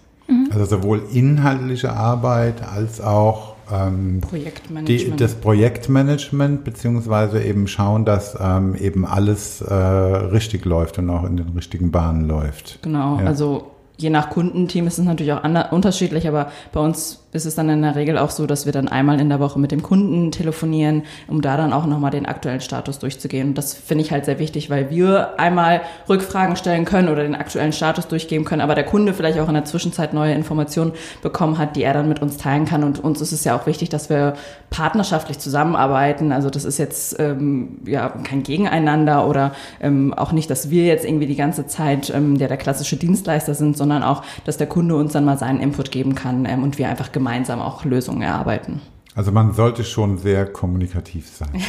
Also 0.50 0.64
sowohl 0.64 1.02
inhaltliche 1.12 1.92
Arbeit 1.92 2.62
als 2.62 3.00
auch 3.00 3.55
ähm, 3.70 4.20
Projektmanagement. 4.20 4.88
Die, 4.88 5.16
das 5.16 5.34
Projektmanagement, 5.34 6.64
beziehungsweise 6.64 7.42
eben 7.42 7.66
schauen, 7.68 8.04
dass 8.04 8.36
ähm, 8.40 8.74
eben 8.74 9.04
alles 9.06 9.60
äh, 9.60 9.74
richtig 9.74 10.64
läuft 10.64 10.98
und 10.98 11.10
auch 11.10 11.24
in 11.24 11.36
den 11.36 11.48
richtigen 11.50 11.90
Bahnen 11.90 12.28
läuft. 12.28 12.80
Genau, 12.82 13.18
Ja. 13.18 13.26
also 13.26 13.70
je 13.96 14.10
nach 14.10 14.30
Kundenteam 14.30 14.86
ist 14.86 14.98
es 14.98 15.04
natürlich 15.04 15.32
auch 15.32 15.72
unterschiedlich, 15.72 16.28
aber 16.28 16.50
bei 16.72 16.80
uns 16.80 17.25
ist 17.36 17.44
es 17.44 17.54
dann 17.54 17.68
in 17.68 17.82
der 17.82 17.94
Regel 17.94 18.18
auch 18.18 18.30
so, 18.30 18.46
dass 18.46 18.66
wir 18.66 18.72
dann 18.72 18.88
einmal 18.88 19.20
in 19.20 19.28
der 19.28 19.38
Woche 19.40 19.58
mit 19.58 19.70
dem 19.70 19.82
Kunden 19.82 20.30
telefonieren, 20.30 21.02
um 21.28 21.42
da 21.42 21.56
dann 21.56 21.72
auch 21.72 21.86
nochmal 21.86 22.10
den 22.10 22.26
aktuellen 22.26 22.60
Status 22.60 22.98
durchzugehen. 22.98 23.48
Und 23.48 23.58
das 23.58 23.74
finde 23.74 24.02
ich 24.02 24.10
halt 24.10 24.24
sehr 24.24 24.38
wichtig, 24.38 24.70
weil 24.70 24.90
wir 24.90 25.38
einmal 25.38 25.82
Rückfragen 26.08 26.56
stellen 26.56 26.84
können 26.84 27.08
oder 27.08 27.22
den 27.22 27.34
aktuellen 27.34 27.72
Status 27.72 28.08
durchgeben 28.08 28.44
können, 28.44 28.62
aber 28.62 28.74
der 28.74 28.84
Kunde 28.84 29.12
vielleicht 29.12 29.38
auch 29.38 29.48
in 29.48 29.54
der 29.54 29.64
Zwischenzeit 29.64 30.14
neue 30.14 30.34
Informationen 30.34 30.92
bekommen 31.22 31.58
hat, 31.58 31.76
die 31.76 31.82
er 31.82 31.92
dann 31.92 32.08
mit 32.08 32.22
uns 32.22 32.38
teilen 32.38 32.64
kann. 32.64 32.82
Und 32.82 33.04
uns 33.04 33.20
ist 33.20 33.32
es 33.32 33.44
ja 33.44 33.56
auch 33.56 33.66
wichtig, 33.66 33.90
dass 33.90 34.08
wir 34.08 34.34
partnerschaftlich 34.70 35.38
zusammenarbeiten. 35.38 36.32
Also 36.32 36.48
das 36.48 36.64
ist 36.64 36.78
jetzt 36.78 37.20
ähm, 37.20 37.78
ja 37.84 38.08
kein 38.08 38.42
Gegeneinander 38.42 39.28
oder 39.28 39.52
ähm, 39.80 40.14
auch 40.14 40.32
nicht, 40.32 40.48
dass 40.48 40.70
wir 40.70 40.86
jetzt 40.86 41.04
irgendwie 41.04 41.26
die 41.26 41.36
ganze 41.36 41.66
Zeit 41.66 42.10
ähm, 42.14 42.38
der, 42.38 42.48
der 42.48 42.56
klassische 42.56 42.96
Dienstleister 42.96 43.54
sind, 43.54 43.76
sondern 43.76 44.02
auch, 44.02 44.22
dass 44.44 44.56
der 44.56 44.68
Kunde 44.68 44.96
uns 44.96 45.12
dann 45.12 45.24
mal 45.24 45.38
seinen 45.38 45.60
Input 45.60 45.90
geben 45.90 46.14
kann 46.14 46.46
ähm, 46.46 46.62
und 46.62 46.78
wir 46.78 46.88
einfach 46.88 47.12
gemeinsam 47.12 47.25
auch 47.60 47.84
Lösungen 47.84 48.22
erarbeiten. 48.22 48.80
Also 49.16 49.32
man 49.32 49.54
sollte 49.54 49.82
schon 49.82 50.18
sehr 50.18 50.44
kommunikativ 50.46 51.28
sein. 51.34 51.48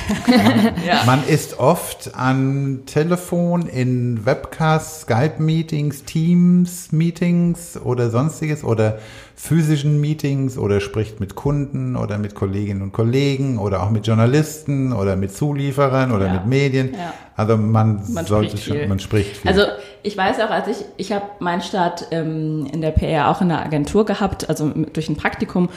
Ja. 0.86 1.04
Man 1.06 1.26
ist 1.28 1.60
oft 1.60 2.14
an 2.16 2.82
Telefon, 2.86 3.68
in 3.68 4.26
Webcasts, 4.26 5.02
Skype-Meetings, 5.02 6.04
Teams-Meetings 6.04 7.80
oder 7.84 8.10
sonstiges 8.10 8.64
oder 8.64 9.00
physischen 9.36 10.00
Meetings 10.02 10.58
oder 10.58 10.80
spricht 10.82 11.20
mit 11.20 11.36
Kunden 11.36 11.96
oder 11.96 12.18
mit 12.18 12.36
Kolleginnen 12.36 12.82
und 12.82 12.92
Kollegen 12.92 13.58
oder 13.60 13.84
auch 13.84 13.92
mit 13.92 14.08
Journalisten 14.08 14.94
oder 14.94 15.16
mit 15.16 15.34
Zulieferern 15.34 16.12
oder 16.12 16.28
Ja. 16.28 16.34
mit 16.34 16.46
Medien. 16.48 16.94
Ja. 16.94 17.14
Also 17.36 17.56
man, 17.58 18.02
Man 18.14 18.26
sollte 18.26 18.58
schon, 18.58 18.78
viel. 18.78 18.88
man 18.88 19.00
spricht 19.00 19.38
viel. 19.38 19.50
Also 19.52 19.64
ich 20.04 20.18
weiß 20.18 20.40
auch, 20.42 20.50
als 20.50 20.68
ich, 20.68 20.86
ich 20.98 21.12
habe 21.12 21.26
meinen 21.40 21.62
Start 21.62 22.08
ähm, 22.12 22.68
in 22.72 22.82
der 22.82 22.92
PR 22.92 23.30
auch 23.30 23.42
in 23.42 23.50
der 23.50 23.64
Agentur 23.64 24.06
gehabt, 24.06 24.50
also 24.50 24.70
durch 24.94 25.10
ein 25.10 25.16
Praktikum. 25.18 25.70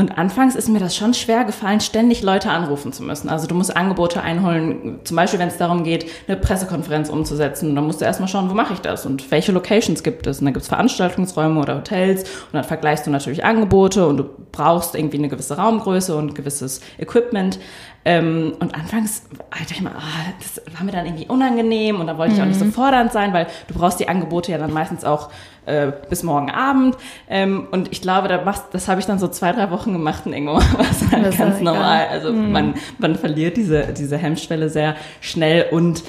Und 0.00 0.16
anfangs 0.16 0.54
ist 0.54 0.68
mir 0.68 0.78
das 0.78 0.94
schon 0.94 1.12
schwer 1.12 1.42
gefallen, 1.42 1.80
ständig 1.80 2.22
Leute 2.22 2.50
anrufen 2.50 2.92
zu 2.92 3.02
müssen. 3.02 3.28
Also 3.28 3.48
du 3.48 3.56
musst 3.56 3.76
Angebote 3.76 4.22
einholen, 4.22 5.00
zum 5.02 5.16
Beispiel 5.16 5.40
wenn 5.40 5.48
es 5.48 5.56
darum 5.56 5.82
geht, 5.82 6.06
eine 6.28 6.36
Pressekonferenz 6.36 7.08
umzusetzen. 7.08 7.74
Dann 7.74 7.84
musst 7.84 8.00
du 8.00 8.04
erstmal 8.04 8.28
schauen, 8.28 8.48
wo 8.48 8.54
mache 8.54 8.74
ich 8.74 8.78
das 8.78 9.06
und 9.06 9.28
welche 9.32 9.50
Locations 9.50 10.04
gibt 10.04 10.28
es. 10.28 10.38
Und 10.38 10.44
dann 10.44 10.54
gibt 10.54 10.62
es 10.62 10.68
Veranstaltungsräume 10.68 11.60
oder 11.60 11.78
Hotels 11.78 12.22
und 12.22 12.52
dann 12.52 12.62
vergleichst 12.62 13.08
du 13.08 13.10
natürlich 13.10 13.44
Angebote 13.44 14.06
und 14.06 14.18
du 14.18 14.24
brauchst 14.52 14.94
irgendwie 14.94 15.18
eine 15.18 15.28
gewisse 15.28 15.56
Raumgröße 15.56 16.14
und 16.14 16.36
gewisses 16.36 16.80
Equipment. 16.98 17.58
Ähm, 18.04 18.54
und 18.60 18.74
anfangs 18.74 19.24
dachte 19.50 19.74
ich 19.74 19.82
mal, 19.82 19.92
ah, 19.96 20.32
das 20.40 20.62
war 20.74 20.84
mir 20.84 20.92
dann 20.92 21.04
irgendwie 21.04 21.26
unangenehm 21.26 22.00
und 22.00 22.06
da 22.06 22.16
wollte 22.16 22.34
ich 22.34 22.40
auch 22.40 22.46
nicht 22.46 22.58
so 22.58 22.64
fordernd 22.66 23.12
sein, 23.12 23.32
weil 23.32 23.46
du 23.66 23.74
brauchst 23.74 24.00
die 24.00 24.08
Angebote 24.08 24.52
ja 24.52 24.58
dann 24.58 24.72
meistens 24.72 25.04
auch 25.04 25.30
äh, 25.66 25.92
bis 26.08 26.22
morgen 26.22 26.50
Abend. 26.50 26.96
Ähm, 27.28 27.68
und 27.70 27.92
ich 27.92 28.00
glaube, 28.00 28.28
da 28.28 28.42
machst, 28.42 28.64
das 28.72 28.88
habe 28.88 29.00
ich 29.00 29.06
dann 29.06 29.18
so 29.18 29.28
zwei, 29.28 29.52
drei 29.52 29.70
Wochen 29.70 29.92
gemacht 29.92 30.24
und 30.24 30.32
irgendwo 30.32 30.54
war 30.54 30.86
es 30.90 31.12
halt 31.12 31.26
Das 31.26 31.36
ganz 31.36 31.60
normal. 31.60 32.06
Also 32.10 32.32
man, 32.32 32.74
man 32.98 33.16
verliert 33.16 33.56
diese, 33.56 33.92
diese 33.92 34.16
Hemmschwelle 34.16 34.70
sehr 34.70 34.96
schnell 35.20 35.66
und 35.70 36.02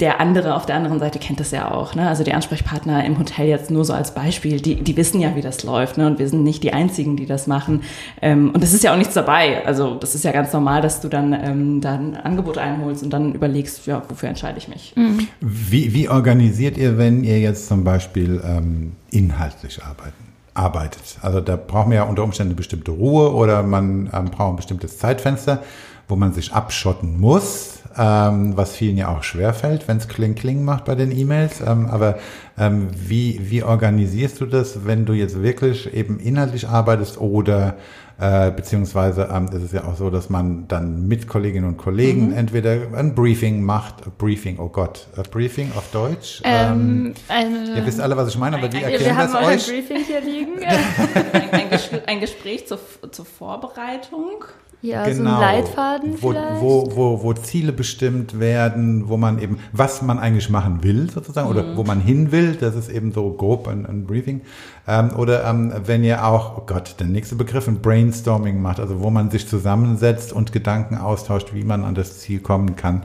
der 0.00 0.20
andere 0.20 0.54
auf 0.54 0.66
der 0.66 0.76
anderen 0.76 0.98
Seite 0.98 1.18
kennt 1.18 1.40
das 1.40 1.50
ja 1.50 1.70
auch. 1.70 1.94
Ne? 1.94 2.08
Also 2.08 2.24
die 2.24 2.32
Ansprechpartner 2.32 3.04
im 3.04 3.18
Hotel 3.18 3.46
jetzt 3.46 3.70
nur 3.70 3.84
so 3.84 3.92
als 3.92 4.14
Beispiel, 4.14 4.60
die, 4.60 4.76
die 4.76 4.96
wissen 4.96 5.20
ja, 5.20 5.36
wie 5.36 5.42
das 5.42 5.62
läuft. 5.62 5.98
Ne? 5.98 6.06
Und 6.06 6.18
wir 6.18 6.28
sind 6.28 6.42
nicht 6.42 6.62
die 6.62 6.72
Einzigen, 6.72 7.16
die 7.16 7.26
das 7.26 7.46
machen. 7.46 7.82
Ähm, 8.22 8.50
und 8.50 8.64
es 8.64 8.72
ist 8.72 8.82
ja 8.82 8.92
auch 8.92 8.96
nichts 8.96 9.14
dabei. 9.14 9.64
Also 9.66 9.94
das 9.94 10.14
ist 10.14 10.24
ja 10.24 10.32
ganz 10.32 10.52
normal, 10.52 10.80
dass 10.80 11.00
du 11.00 11.08
dann 11.08 11.32
ähm, 11.32 11.80
da 11.80 11.94
ein 11.94 12.16
Angebot 12.16 12.58
einholst 12.58 13.02
und 13.02 13.10
dann 13.10 13.34
überlegst, 13.34 13.86
ja, 13.86 14.02
wofür 14.08 14.28
entscheide 14.28 14.58
ich 14.58 14.68
mich. 14.68 14.94
Wie, 15.40 15.92
wie 15.92 16.08
organisiert 16.08 16.78
ihr, 16.78 16.96
wenn 16.96 17.22
ihr 17.22 17.38
jetzt 17.38 17.68
zum 17.68 17.84
Beispiel 17.84 18.40
ähm, 18.44 18.92
inhaltlich 19.10 19.82
arbeiten, 19.82 20.24
arbeitet? 20.54 21.18
Also 21.20 21.40
da 21.40 21.56
braucht 21.56 21.88
man 21.88 21.96
ja 21.96 22.04
unter 22.04 22.24
Umständen 22.24 22.52
eine 22.52 22.56
bestimmte 22.56 22.90
Ruhe 22.90 23.34
oder 23.34 23.62
man 23.62 24.10
ähm, 24.12 24.26
braucht 24.26 24.54
ein 24.54 24.56
bestimmtes 24.56 24.98
Zeitfenster, 24.98 25.62
wo 26.08 26.16
man 26.16 26.32
sich 26.32 26.52
abschotten 26.52 27.20
muss, 27.20 27.79
ähm, 28.00 28.56
was 28.56 28.74
vielen 28.74 28.96
ja 28.96 29.08
auch 29.08 29.22
schwerfällt, 29.22 29.86
wenn 29.86 29.98
es 29.98 30.08
Kling-Kling 30.08 30.64
macht 30.64 30.86
bei 30.86 30.94
den 30.94 31.12
E-Mails. 31.12 31.60
Ähm, 31.60 31.86
aber 31.86 32.18
ähm, 32.56 32.88
wie, 32.96 33.38
wie 33.50 33.62
organisierst 33.62 34.40
du 34.40 34.46
das, 34.46 34.86
wenn 34.86 35.04
du 35.04 35.12
jetzt 35.12 35.42
wirklich 35.42 35.92
eben 35.92 36.18
inhaltlich 36.18 36.66
arbeitest 36.66 37.20
oder 37.20 37.76
äh, 38.18 38.50
beziehungsweise 38.52 39.28
ähm, 39.30 39.48
ist 39.52 39.62
es 39.62 39.72
ja 39.72 39.84
auch 39.84 39.96
so, 39.96 40.08
dass 40.08 40.30
man 40.30 40.66
dann 40.66 41.08
mit 41.08 41.28
Kolleginnen 41.28 41.66
und 41.66 41.76
Kollegen 41.76 42.32
entweder 42.32 42.78
ein 42.94 43.14
Briefing 43.14 43.62
macht, 43.62 44.06
a 44.06 44.10
Briefing, 44.16 44.58
oh 44.58 44.68
Gott, 44.68 45.06
a 45.16 45.22
Briefing 45.22 45.70
auf 45.76 45.90
Deutsch. 45.90 46.40
Ähm, 46.44 47.12
eine, 47.28 47.76
Ihr 47.76 47.84
wisst 47.84 48.00
alle, 48.00 48.16
was 48.16 48.28
ich 48.28 48.38
meine, 48.38 48.56
aber 48.56 48.72
wie 48.72 48.78
wir 48.78 48.88
erklären 48.88 49.16
haben 49.16 49.32
das 49.32 49.42
auch 49.42 49.46
ein 49.46 49.56
euch? 49.56 49.66
Briefing 49.66 50.04
hier 50.04 50.20
liegen. 50.22 50.52
Ein, 51.32 51.50
ein, 51.50 51.70
Ges 51.70 51.90
ein 52.06 52.20
Gespräch 52.20 52.66
zur, 52.66 52.78
zur 53.10 53.26
Vorbereitung. 53.26 54.44
Ja, 54.82 55.04
so 55.12 55.22
ein 55.22 55.24
Leitfaden 55.24 56.14
wo, 56.20 56.30
vielleicht. 56.30 56.60
wo, 56.62 56.90
wo, 56.94 57.22
wo 57.22 57.32
Ziele 57.34 57.72
bestimmt 57.72 58.40
werden, 58.40 59.08
wo 59.08 59.16
man 59.16 59.40
eben, 59.40 59.58
was 59.72 60.02
man 60.02 60.18
eigentlich 60.18 60.48
machen 60.50 60.82
will, 60.82 61.10
sozusagen, 61.10 61.48
oder 61.48 61.62
Mhm. 61.62 61.76
wo 61.76 61.84
man 61.84 62.00
hin 62.00 62.32
will, 62.32 62.54
das 62.54 62.74
ist 62.74 62.88
eben 62.88 63.12
so 63.12 63.30
grob 63.32 63.68
ein, 63.68 63.84
ein 63.86 64.06
Briefing. 64.06 64.40
Ähm, 64.88 65.10
oder 65.16 65.44
ähm, 65.44 65.72
wenn 65.84 66.02
ihr 66.02 66.24
auch, 66.24 66.56
oh 66.58 66.62
Gott, 66.66 66.96
der 66.98 67.06
nächste 67.06 67.34
Begriff, 67.34 67.68
ein 67.68 67.80
Brainstorming 67.82 68.60
macht, 68.62 68.80
also 68.80 69.00
wo 69.00 69.10
man 69.10 69.30
sich 69.30 69.46
zusammensetzt 69.48 70.32
und 70.32 70.52
Gedanken 70.52 70.96
austauscht, 70.98 71.52
wie 71.52 71.64
man 71.64 71.84
an 71.84 71.94
das 71.94 72.18
Ziel 72.20 72.40
kommen 72.40 72.76
kann. 72.76 73.02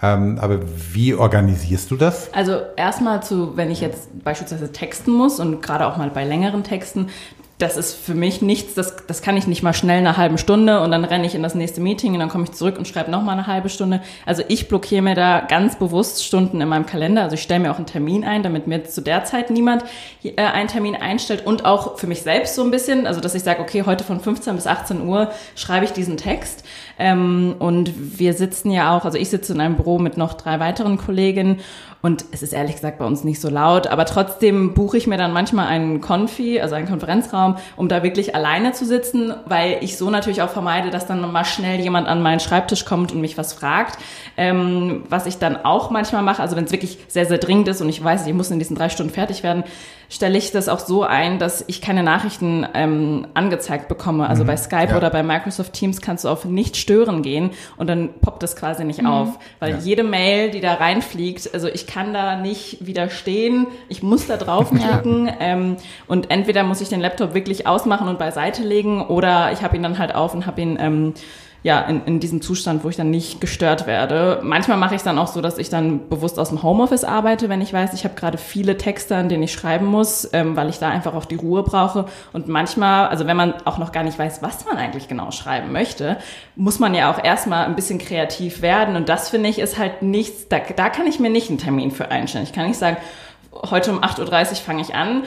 Ähm, 0.00 0.38
aber 0.40 0.60
wie 0.92 1.14
organisierst 1.14 1.90
du 1.90 1.96
das? 1.96 2.32
Also 2.32 2.60
erstmal 2.76 3.20
zu, 3.24 3.56
wenn 3.56 3.68
ich 3.70 3.80
jetzt 3.80 4.22
beispielsweise 4.22 4.70
texten 4.70 5.10
muss 5.10 5.40
und 5.40 5.60
gerade 5.60 5.86
auch 5.86 5.96
mal 5.96 6.08
bei 6.10 6.24
längeren 6.24 6.62
Texten, 6.62 7.08
das 7.58 7.76
ist 7.76 7.94
für 7.94 8.14
mich 8.14 8.40
nichts, 8.40 8.74
das, 8.74 8.94
das 9.08 9.20
kann 9.20 9.36
ich 9.36 9.48
nicht 9.48 9.64
mal 9.64 9.72
schnell 9.72 9.98
eine 9.98 10.16
halbe 10.16 10.38
Stunde 10.38 10.80
und 10.80 10.92
dann 10.92 11.04
renne 11.04 11.26
ich 11.26 11.34
in 11.34 11.42
das 11.42 11.56
nächste 11.56 11.80
Meeting 11.80 12.12
und 12.14 12.20
dann 12.20 12.28
komme 12.28 12.44
ich 12.44 12.52
zurück 12.52 12.78
und 12.78 12.86
schreibe 12.86 13.10
nochmal 13.10 13.36
eine 13.36 13.48
halbe 13.48 13.68
Stunde. 13.68 14.00
Also 14.24 14.44
ich 14.46 14.68
blockiere 14.68 15.02
mir 15.02 15.16
da 15.16 15.40
ganz 15.40 15.76
bewusst 15.76 16.24
Stunden 16.24 16.60
in 16.60 16.68
meinem 16.68 16.86
Kalender. 16.86 17.24
Also 17.24 17.34
ich 17.34 17.42
stelle 17.42 17.60
mir 17.60 17.72
auch 17.72 17.76
einen 17.78 17.86
Termin 17.86 18.24
ein, 18.24 18.44
damit 18.44 18.68
mir 18.68 18.84
zu 18.84 19.00
der 19.00 19.24
Zeit 19.24 19.50
niemand 19.50 19.82
äh, 20.22 20.40
einen 20.40 20.68
Termin 20.68 20.94
einstellt 20.94 21.44
und 21.46 21.64
auch 21.64 21.98
für 21.98 22.06
mich 22.06 22.22
selbst 22.22 22.54
so 22.54 22.62
ein 22.62 22.70
bisschen, 22.70 23.08
also 23.08 23.20
dass 23.20 23.34
ich 23.34 23.42
sage, 23.42 23.60
okay, 23.60 23.82
heute 23.84 24.04
von 24.04 24.20
15 24.20 24.54
bis 24.54 24.68
18 24.68 25.04
Uhr 25.08 25.32
schreibe 25.56 25.84
ich 25.84 25.92
diesen 25.92 26.16
Text. 26.16 26.64
Ähm, 26.98 27.54
und 27.58 28.18
wir 28.18 28.34
sitzen 28.34 28.70
ja 28.70 28.96
auch, 28.96 29.04
also 29.04 29.16
ich 29.18 29.30
sitze 29.30 29.52
in 29.52 29.60
einem 29.60 29.76
Büro 29.76 29.98
mit 29.98 30.16
noch 30.16 30.34
drei 30.34 30.60
weiteren 30.60 30.98
Kolleginnen 30.98 31.60
und 32.00 32.24
es 32.30 32.42
ist 32.42 32.52
ehrlich 32.52 32.76
gesagt 32.76 32.98
bei 32.98 33.04
uns 33.04 33.24
nicht 33.24 33.40
so 33.40 33.48
laut, 33.48 33.88
aber 33.88 34.04
trotzdem 34.04 34.74
buche 34.74 34.96
ich 34.96 35.08
mir 35.08 35.16
dann 35.16 35.32
manchmal 35.32 35.66
einen 35.66 36.00
Konfi, 36.00 36.60
also 36.60 36.76
einen 36.76 36.88
Konferenzraum, 36.88 37.56
um 37.76 37.88
da 37.88 38.04
wirklich 38.04 38.36
alleine 38.36 38.72
zu 38.72 38.84
sitzen, 38.84 39.34
weil 39.46 39.78
ich 39.80 39.96
so 39.96 40.08
natürlich 40.08 40.42
auch 40.42 40.50
vermeide, 40.50 40.90
dass 40.90 41.06
dann 41.06 41.32
mal 41.32 41.44
schnell 41.44 41.80
jemand 41.80 42.06
an 42.06 42.22
meinen 42.22 42.38
Schreibtisch 42.38 42.84
kommt 42.84 43.12
und 43.12 43.20
mich 43.20 43.36
was 43.36 43.52
fragt. 43.52 43.98
Ähm, 44.36 45.02
was 45.08 45.26
ich 45.26 45.38
dann 45.38 45.56
auch 45.64 45.90
manchmal 45.90 46.22
mache, 46.22 46.40
also 46.40 46.54
wenn 46.54 46.64
es 46.64 46.72
wirklich 46.72 46.98
sehr, 47.08 47.26
sehr 47.26 47.38
dringend 47.38 47.66
ist 47.66 47.80
und 47.80 47.88
ich 47.88 48.02
weiß, 48.02 48.26
ich 48.26 48.34
muss 48.34 48.50
in 48.52 48.60
diesen 48.60 48.76
drei 48.76 48.88
Stunden 48.88 49.12
fertig 49.12 49.42
werden, 49.42 49.64
stelle 50.08 50.38
ich 50.38 50.50
das 50.52 50.68
auch 50.68 50.80
so 50.80 51.02
ein, 51.02 51.38
dass 51.38 51.64
ich 51.66 51.82
keine 51.82 52.02
Nachrichten 52.02 52.66
ähm, 52.74 53.26
angezeigt 53.34 53.88
bekomme. 53.88 54.28
Also 54.28 54.42
mhm. 54.42 54.48
bei 54.48 54.56
Skype 54.56 54.90
ja. 54.90 54.96
oder 54.96 55.10
bei 55.10 55.22
Microsoft 55.22 55.74
Teams 55.74 56.00
kannst 56.00 56.24
du 56.24 56.28
auf 56.28 56.44
nicht 56.44 56.76
stören 56.76 57.22
gehen 57.22 57.50
und 57.76 57.88
dann 57.88 58.10
poppt 58.20 58.42
das 58.42 58.56
quasi 58.56 58.84
nicht 58.84 59.02
mhm. 59.02 59.08
auf. 59.08 59.38
Weil 59.60 59.72
ja. 59.72 59.78
jede 59.78 60.04
Mail, 60.04 60.50
die 60.50 60.60
da 60.60 60.74
reinfliegt, 60.74 61.52
also 61.52 61.68
ich 61.68 61.86
kann 61.86 62.14
da 62.14 62.36
nicht 62.36 62.86
widerstehen, 62.86 63.66
ich 63.88 64.02
muss 64.02 64.26
da 64.26 64.36
draufklicken 64.38 65.26
ja. 65.26 65.34
ähm, 65.40 65.76
und 66.06 66.30
entweder 66.30 66.62
muss 66.62 66.80
ich 66.80 66.88
den 66.88 67.00
Laptop 67.00 67.34
wirklich 67.34 67.66
ausmachen 67.66 68.08
und 68.08 68.18
beiseite 68.18 68.62
legen 68.62 69.02
oder 69.02 69.52
ich 69.52 69.62
habe 69.62 69.76
ihn 69.76 69.82
dann 69.82 69.98
halt 69.98 70.14
auf 70.14 70.34
und 70.34 70.46
habe 70.46 70.60
ihn 70.60 70.78
ähm, 70.80 71.14
ja, 71.64 71.80
in, 71.80 72.04
in 72.04 72.20
diesem 72.20 72.40
Zustand, 72.40 72.84
wo 72.84 72.88
ich 72.88 72.96
dann 72.96 73.10
nicht 73.10 73.40
gestört 73.40 73.86
werde. 73.86 74.40
Manchmal 74.44 74.76
mache 74.76 74.94
ich 74.94 75.02
dann 75.02 75.18
auch 75.18 75.26
so, 75.26 75.40
dass 75.40 75.58
ich 75.58 75.68
dann 75.68 76.08
bewusst 76.08 76.38
aus 76.38 76.50
dem 76.50 76.62
Homeoffice 76.62 77.02
arbeite, 77.02 77.48
wenn 77.48 77.60
ich 77.60 77.72
weiß, 77.72 77.94
ich 77.94 78.04
habe 78.04 78.14
gerade 78.14 78.38
viele 78.38 78.76
Texte, 78.76 79.16
an 79.16 79.28
denen 79.28 79.42
ich 79.42 79.52
schreiben 79.52 79.86
muss, 79.86 80.28
ähm, 80.32 80.54
weil 80.54 80.68
ich 80.68 80.78
da 80.78 80.88
einfach 80.88 81.14
auch 81.14 81.24
die 81.24 81.34
Ruhe 81.34 81.64
brauche. 81.64 82.06
Und 82.32 82.46
manchmal, 82.46 83.08
also 83.08 83.26
wenn 83.26 83.36
man 83.36 83.54
auch 83.64 83.78
noch 83.78 83.90
gar 83.90 84.04
nicht 84.04 84.18
weiß, 84.18 84.40
was 84.40 84.64
man 84.66 84.76
eigentlich 84.76 85.08
genau 85.08 85.32
schreiben 85.32 85.72
möchte, 85.72 86.18
muss 86.54 86.78
man 86.78 86.94
ja 86.94 87.10
auch 87.10 87.22
erstmal 87.22 87.64
ein 87.64 87.74
bisschen 87.74 87.98
kreativ 87.98 88.62
werden. 88.62 88.94
Und 88.94 89.08
das 89.08 89.30
finde 89.30 89.48
ich 89.48 89.58
ist 89.58 89.78
halt 89.78 90.02
nichts, 90.02 90.48
da, 90.48 90.60
da 90.60 90.88
kann 90.90 91.08
ich 91.08 91.18
mir 91.18 91.30
nicht 91.30 91.48
einen 91.48 91.58
Termin 91.58 91.90
für 91.90 92.10
einstellen. 92.10 92.44
Ich 92.44 92.52
kann 92.52 92.68
nicht 92.68 92.78
sagen, 92.78 92.98
heute 93.52 93.90
um 93.90 93.98
8.30 93.98 94.50
Uhr 94.50 94.56
fange 94.56 94.82
ich 94.82 94.94
an 94.94 95.24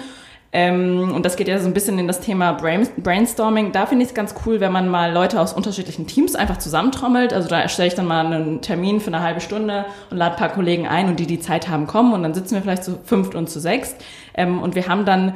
ähm, 0.54 1.14
und 1.14 1.26
das 1.26 1.38
geht 1.38 1.48
ja 1.48 1.58
so 1.60 1.68
ein 1.68 1.74
bisschen 1.74 1.98
in 1.98 2.08
das 2.08 2.20
Thema 2.20 2.52
Brainstorming. 2.52 3.72
Da 3.72 3.86
finde 3.86 4.04
ich 4.04 4.10
es 4.10 4.16
ganz 4.16 4.36
cool, 4.46 4.60
wenn 4.60 4.72
man 4.72 4.90
mal 4.90 5.14
Leute 5.14 5.40
aus 5.40 5.54
unterschiedlichen 5.54 6.08
Teams 6.08 6.36
einfach 6.36 6.58
zusammentrommelt. 6.58 7.32
Also 7.32 7.48
da 7.48 7.62
erstelle 7.62 7.88
ich 7.88 7.96
dann 7.96 8.06
mal 8.06 8.26
einen 8.26 8.62
Termin 8.62 9.00
für 9.00 9.08
eine 9.08 9.22
halbe 9.22 9.40
Stunde 9.40 9.86
und 10.10 10.18
lade 10.18 10.36
ein 10.36 10.40
paar 10.40 10.50
Kollegen 10.50 10.88
ein 10.88 11.08
und 11.08 11.20
die, 11.20 11.26
die 11.26 11.40
Zeit 11.40 11.70
haben, 11.70 11.88
kommen. 11.88 12.12
Und 12.14 12.24
dann 12.24 12.34
sitzen 12.34 12.56
wir 12.56 12.62
vielleicht 12.62 12.84
zu 12.84 13.00
fünft 13.04 13.34
und 13.34 13.50
zu 13.50 13.62
sechst. 13.62 13.96
Ähm, 14.34 14.62
und 14.62 14.76
wir 14.76 14.88
haben 14.90 15.06
dann 15.06 15.36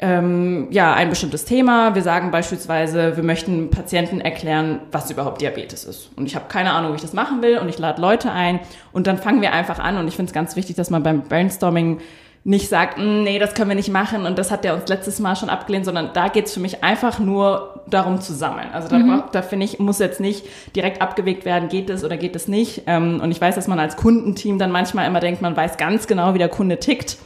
ähm, 0.00 0.68
ja, 0.72 0.92
ein 0.92 1.08
bestimmtes 1.08 1.46
Thema. 1.46 1.94
Wir 1.94 2.02
sagen 2.02 2.30
beispielsweise, 2.30 3.16
wir 3.16 3.24
möchten 3.24 3.70
Patienten 3.70 4.20
erklären, 4.20 4.80
was 4.92 5.10
überhaupt 5.10 5.40
Diabetes 5.40 5.84
ist. 5.84 6.10
Und 6.16 6.26
ich 6.26 6.36
habe 6.36 6.48
keine 6.48 6.72
Ahnung, 6.72 6.92
wie 6.92 6.96
ich 6.96 7.02
das 7.02 7.14
machen 7.14 7.40
will 7.40 7.58
und 7.58 7.70
ich 7.70 7.78
lade 7.78 8.00
Leute 8.00 8.30
ein 8.30 8.60
und 8.92 9.06
dann 9.06 9.16
fangen 9.16 9.40
wir 9.40 9.54
einfach 9.54 9.78
an. 9.78 9.96
Und 9.96 10.06
ich 10.06 10.16
finde 10.16 10.28
es 10.28 10.34
ganz 10.34 10.54
wichtig, 10.54 10.76
dass 10.76 10.90
man 10.90 11.02
beim 11.02 11.22
Brainstorming 11.22 12.00
nicht 12.48 12.70
sagt, 12.70 12.96
hm, 12.96 13.24
nee, 13.24 13.38
das 13.38 13.52
können 13.52 13.68
wir 13.68 13.76
nicht 13.76 13.90
machen 13.90 14.24
und 14.24 14.38
das 14.38 14.50
hat 14.50 14.64
der 14.64 14.72
uns 14.72 14.88
letztes 14.88 15.18
Mal 15.18 15.36
schon 15.36 15.50
abgelehnt, 15.50 15.84
sondern 15.84 16.14
da 16.14 16.28
geht's 16.28 16.54
für 16.54 16.60
mich 16.60 16.82
einfach 16.82 17.18
nur 17.18 17.82
darum 17.86 18.22
zu 18.22 18.32
sammeln. 18.32 18.68
Also 18.72 18.88
da, 18.88 18.98
mhm. 18.98 19.24
da 19.32 19.42
finde 19.42 19.66
ich, 19.66 19.78
muss 19.80 19.98
jetzt 19.98 20.18
nicht 20.18 20.46
direkt 20.74 21.02
abgewegt 21.02 21.44
werden, 21.44 21.68
geht 21.68 21.90
es 21.90 22.04
oder 22.04 22.16
geht 22.16 22.34
es 22.34 22.48
nicht. 22.48 22.84
Ähm, 22.86 23.20
und 23.22 23.30
ich 23.32 23.40
weiß, 23.40 23.54
dass 23.54 23.68
man 23.68 23.78
als 23.78 23.96
Kundenteam 23.96 24.58
dann 24.58 24.72
manchmal 24.72 25.06
immer 25.06 25.20
denkt, 25.20 25.42
man 25.42 25.54
weiß 25.54 25.76
ganz 25.76 26.06
genau, 26.06 26.32
wie 26.32 26.38
der 26.38 26.48
Kunde 26.48 26.78
tickt 26.78 27.18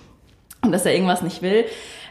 und 0.64 0.72
dass 0.72 0.86
er 0.86 0.92
irgendwas 0.92 1.22
nicht 1.22 1.40
will. 1.40 1.66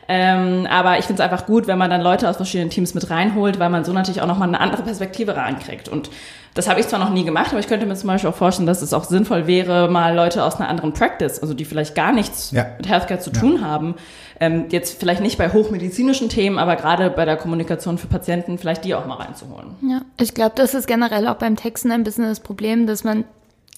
Ähm, 0.08 0.67
aber 0.70 1.00
ich 1.00 1.05
finde 1.05 1.22
es 1.24 1.29
einfach 1.29 1.46
gut, 1.46 1.67
wenn 1.67 1.77
man 1.77 1.89
dann 1.89 2.01
Leute 2.01 2.29
aus 2.29 2.36
verschiedenen 2.36 2.70
Teams 2.70 2.93
mit 2.93 3.10
reinholt, 3.10 3.60
weil 3.60 3.70
man 3.70 3.86
so 3.86 3.93
natürlich 3.93 4.22
auch 4.22 4.27
nochmal 4.27 4.48
eine 4.48 4.60
andere 4.60 4.84
Perspektive 4.84 5.36
reinkriegt. 5.36 5.88
Und 5.88 6.10
das 6.53 6.67
habe 6.67 6.81
ich 6.81 6.88
zwar 6.88 7.00
noch 7.00 7.12
nie 7.12 7.24
gemacht, 7.24 7.51
aber 7.51 7.60
ich 7.60 7.67
könnte 7.67 7.86
mir 7.86 7.96
zum 7.96 8.08
Beispiel 8.08 8.29
auch 8.29 8.36
vorstellen, 8.36 8.67
dass 8.67 8.81
es 8.81 8.93
auch 8.93 9.05
sinnvoll 9.05 9.48
wäre, 9.48 9.89
mal 9.89 10.13
Leute 10.13 10.43
aus 10.43 10.58
einer 10.58 10.67
anderen 10.67 10.93
Practice, 10.93 11.39
also 11.39 11.53
die 11.53 11.63
vielleicht 11.63 11.96
gar 11.96 12.12
nichts 12.12 12.51
ja. 12.51 12.65
mit 12.77 12.89
Healthcare 12.89 13.22
zu 13.22 13.31
tun 13.31 13.60
ja. 13.62 13.62
haben, 13.62 13.96
ähm, 14.39 14.65
jetzt 14.70 15.00
vielleicht 15.00 15.22
nicht 15.22 15.38
bei 15.38 15.53
hochmedizinischen 15.53 16.27
Themen, 16.27 16.58
aber 16.58 16.75
gerade 16.75 17.10
bei 17.10 17.24
der 17.24 17.38
Kommunikation 17.38 17.98
für 17.98 18.08
Patienten, 18.08 18.58
vielleicht 18.58 18.84
die 18.84 18.96
auch 18.96 19.05
mal 19.05 19.15
reinzuholen. 19.15 19.75
Ja, 19.81 20.01
ich 20.20 20.34
glaube, 20.34 20.53
das 20.55 20.74
ist 20.74 20.88
generell 20.88 21.27
auch 21.27 21.36
beim 21.36 21.55
Texten 21.55 21.91
ein 21.91 22.03
bisschen 22.03 22.25
das 22.25 22.41
Problem, 22.41 22.86
dass 22.86 23.05
man 23.05 23.24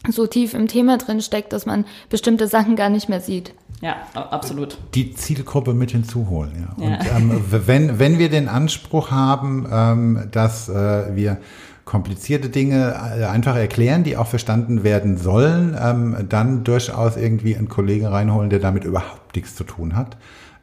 so 0.09 0.25
tief 0.25 0.53
im 0.53 0.67
Thema 0.67 0.97
drin 0.97 1.21
steckt, 1.21 1.53
dass 1.53 1.65
man 1.65 1.85
bestimmte 2.09 2.47
Sachen 2.47 2.75
gar 2.75 2.89
nicht 2.89 3.07
mehr 3.07 3.21
sieht. 3.21 3.53
Ja, 3.83 3.97
absolut. 4.13 4.77
Die 4.93 5.13
Zielgruppe 5.13 5.73
mit 5.73 5.91
hinzuholen, 5.91 6.67
ja. 6.77 6.87
ja. 6.87 6.95
Und 6.95 7.31
ähm, 7.31 7.41
wenn, 7.67 7.99
wenn 7.99 8.17
wir 8.17 8.29
den 8.29 8.47
Anspruch 8.47 9.11
haben, 9.11 9.67
ähm, 9.69 10.29
dass 10.31 10.69
äh, 10.69 11.15
wir 11.15 11.37
komplizierte 11.83 12.47
Dinge 12.47 12.95
äh, 13.19 13.25
einfach 13.25 13.57
erklären, 13.57 14.03
die 14.03 14.15
auch 14.15 14.27
verstanden 14.27 14.85
werden 14.85 15.17
sollen, 15.17 15.77
ähm, 15.77 16.15
dann 16.29 16.63
durchaus 16.63 17.17
irgendwie 17.17 17.57
einen 17.57 17.67
Kollegen 17.67 18.05
reinholen, 18.05 18.49
der 18.49 18.59
damit 18.59 18.85
überhaupt 18.85 19.35
nichts 19.35 19.53
zu 19.55 19.65
tun 19.65 19.97
hat. 19.97 20.15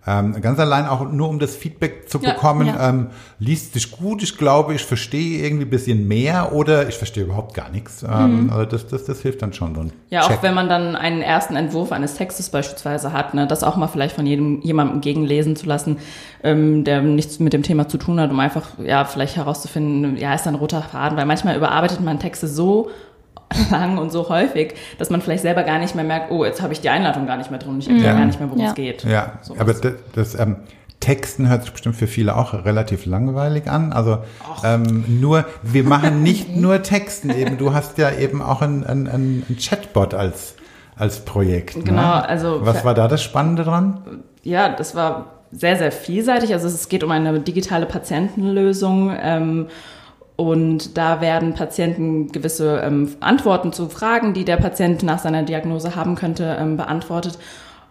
Ähm, 0.07 0.41
ganz 0.41 0.59
allein 0.59 0.87
auch 0.87 1.11
nur 1.11 1.29
um 1.29 1.39
das 1.39 1.55
Feedback 1.55 2.09
zu 2.09 2.21
bekommen, 2.21 2.67
ja, 2.67 2.75
ja. 2.75 2.89
Ähm, 2.89 3.09
liest 3.39 3.75
sich 3.75 3.91
gut, 3.91 4.23
ich 4.23 4.39
glaube, 4.39 4.75
ich 4.75 4.83
verstehe 4.83 5.45
irgendwie 5.45 5.67
ein 5.67 5.71
bisschen 5.71 6.09
mehr 6.09 6.55
oder 6.55 6.89
ich 6.89 6.97
verstehe 6.97 7.25
überhaupt 7.25 7.53
gar 7.55 7.69
nichts. 7.69 8.03
Ähm, 8.03 8.45
mhm. 8.45 8.51
Also 8.51 8.65
das, 8.65 8.87
das, 8.87 9.05
das 9.05 9.21
hilft 9.21 9.43
dann 9.43 9.53
schon. 9.53 9.75
So 9.75 9.85
ja, 10.09 10.23
Check. 10.23 10.39
auch 10.39 10.43
wenn 10.43 10.55
man 10.55 10.71
dann 10.71 10.97
einen 10.97 11.21
ersten 11.21 11.55
Entwurf 11.55 11.93
eines 11.93 12.15
Textes 12.15 12.49
beispielsweise 12.49 13.13
hat, 13.13 13.35
ne, 13.35 13.47
das 13.47 13.63
auch 13.63 13.77
mal 13.77 13.89
vielleicht 13.89 14.17
von 14.17 14.25
jedem 14.25 14.63
jemandem 14.63 15.03
gegenlesen 15.03 15.55
zu 15.55 15.67
lassen, 15.67 15.99
ähm, 16.43 16.83
der 16.85 17.03
nichts 17.03 17.39
mit 17.39 17.53
dem 17.53 17.63
Thema 17.63 17.87
zu 17.87 17.99
tun 17.99 18.19
hat, 18.21 18.31
um 18.31 18.41
einfach 18.41 18.71
ja 18.83 19.05
vielleicht 19.05 19.37
herauszufinden, 19.37 20.17
ja, 20.17 20.35
ist 20.35 20.47
da 20.47 20.51
ein 20.51 20.57
roter 20.57 20.81
Faden, 20.81 21.19
weil 21.19 21.27
manchmal 21.27 21.57
überarbeitet 21.57 22.01
man 22.01 22.19
Texte 22.19 22.49
so 22.49 22.91
lang 23.71 23.99
und 23.99 24.11
so 24.11 24.29
häufig, 24.29 24.75
dass 24.99 25.11
man 25.11 25.21
vielleicht 25.21 25.43
selber 25.43 25.63
gar 25.63 25.79
nicht 25.79 25.95
mehr 25.95 26.05
merkt, 26.05 26.31
oh, 26.31 26.45
jetzt 26.45 26.63
habe 26.63 26.73
ich 26.73 26.81
die 26.81 26.89
Einladung 26.89 27.27
gar 27.27 27.37
nicht 27.37 27.51
mehr 27.51 27.59
drin 27.59 27.75
und 27.75 27.81
ich 27.81 27.89
erkläre 27.89 28.13
ja. 28.13 28.19
gar 28.19 28.27
nicht 28.27 28.39
mehr, 28.39 28.49
worum 28.49 28.63
ja. 28.63 28.69
es 28.69 28.75
geht. 28.75 29.05
Ja, 29.05 29.39
so 29.43 29.57
aber 29.59 29.75
das, 29.75 29.93
das 30.15 30.39
ähm, 30.39 30.57
Texten 31.01 31.49
hört 31.49 31.63
sich 31.63 31.73
bestimmt 31.73 31.97
für 31.97 32.07
viele 32.07 32.37
auch 32.37 32.53
relativ 32.53 33.07
langweilig 33.07 33.69
an. 33.69 33.93
Also 33.93 34.19
ähm, 34.63 35.05
nur, 35.09 35.47
wir 35.63 35.83
machen 35.83 36.23
nicht 36.23 36.51
nur 36.57 36.83
Texten 36.83 37.31
eben. 37.31 37.57
Du 37.57 37.73
hast 37.73 37.97
ja 37.99 38.13
eben 38.13 38.43
auch 38.43 38.61
ein, 38.61 38.85
ein, 38.85 39.09
ein 39.09 39.57
Chatbot 39.59 40.13
als, 40.13 40.55
als 40.97 41.21
Projekt. 41.21 41.79
Ne? 41.79 41.85
Genau, 41.85 42.03
ne? 42.03 42.29
also. 42.29 42.61
Was 42.65 42.85
war 42.85 42.95
da 42.95 43.09
das 43.09 43.23
Spannende 43.23 43.65
dran? 43.65 44.23
Ja, 44.43 44.69
das 44.69 44.95
war 44.95 45.41
sehr, 45.51 45.77
sehr 45.77 45.91
vielseitig. 45.91 46.53
Also 46.53 46.69
es 46.69 46.89
geht 46.91 47.03
um 47.03 47.11
eine 47.11 47.41
digitale 47.41 47.87
Patientenlösung. 47.87 49.17
Ähm, 49.21 49.67
und 50.41 50.97
da 50.97 51.21
werden 51.21 51.53
Patienten 51.53 52.33
gewisse 52.33 52.81
ähm, 52.83 53.15
Antworten 53.21 53.75
zu 53.75 53.91
Fragen, 53.91 54.33
die 54.33 54.47
der 54.47 54.57
Patient 54.57 55.03
nach 55.03 55.19
seiner 55.19 55.43
Diagnose 55.43 55.97
haben 55.97 56.15
könnte, 56.15 56.57
ähm, 56.59 56.79
beantwortet. 56.79 57.39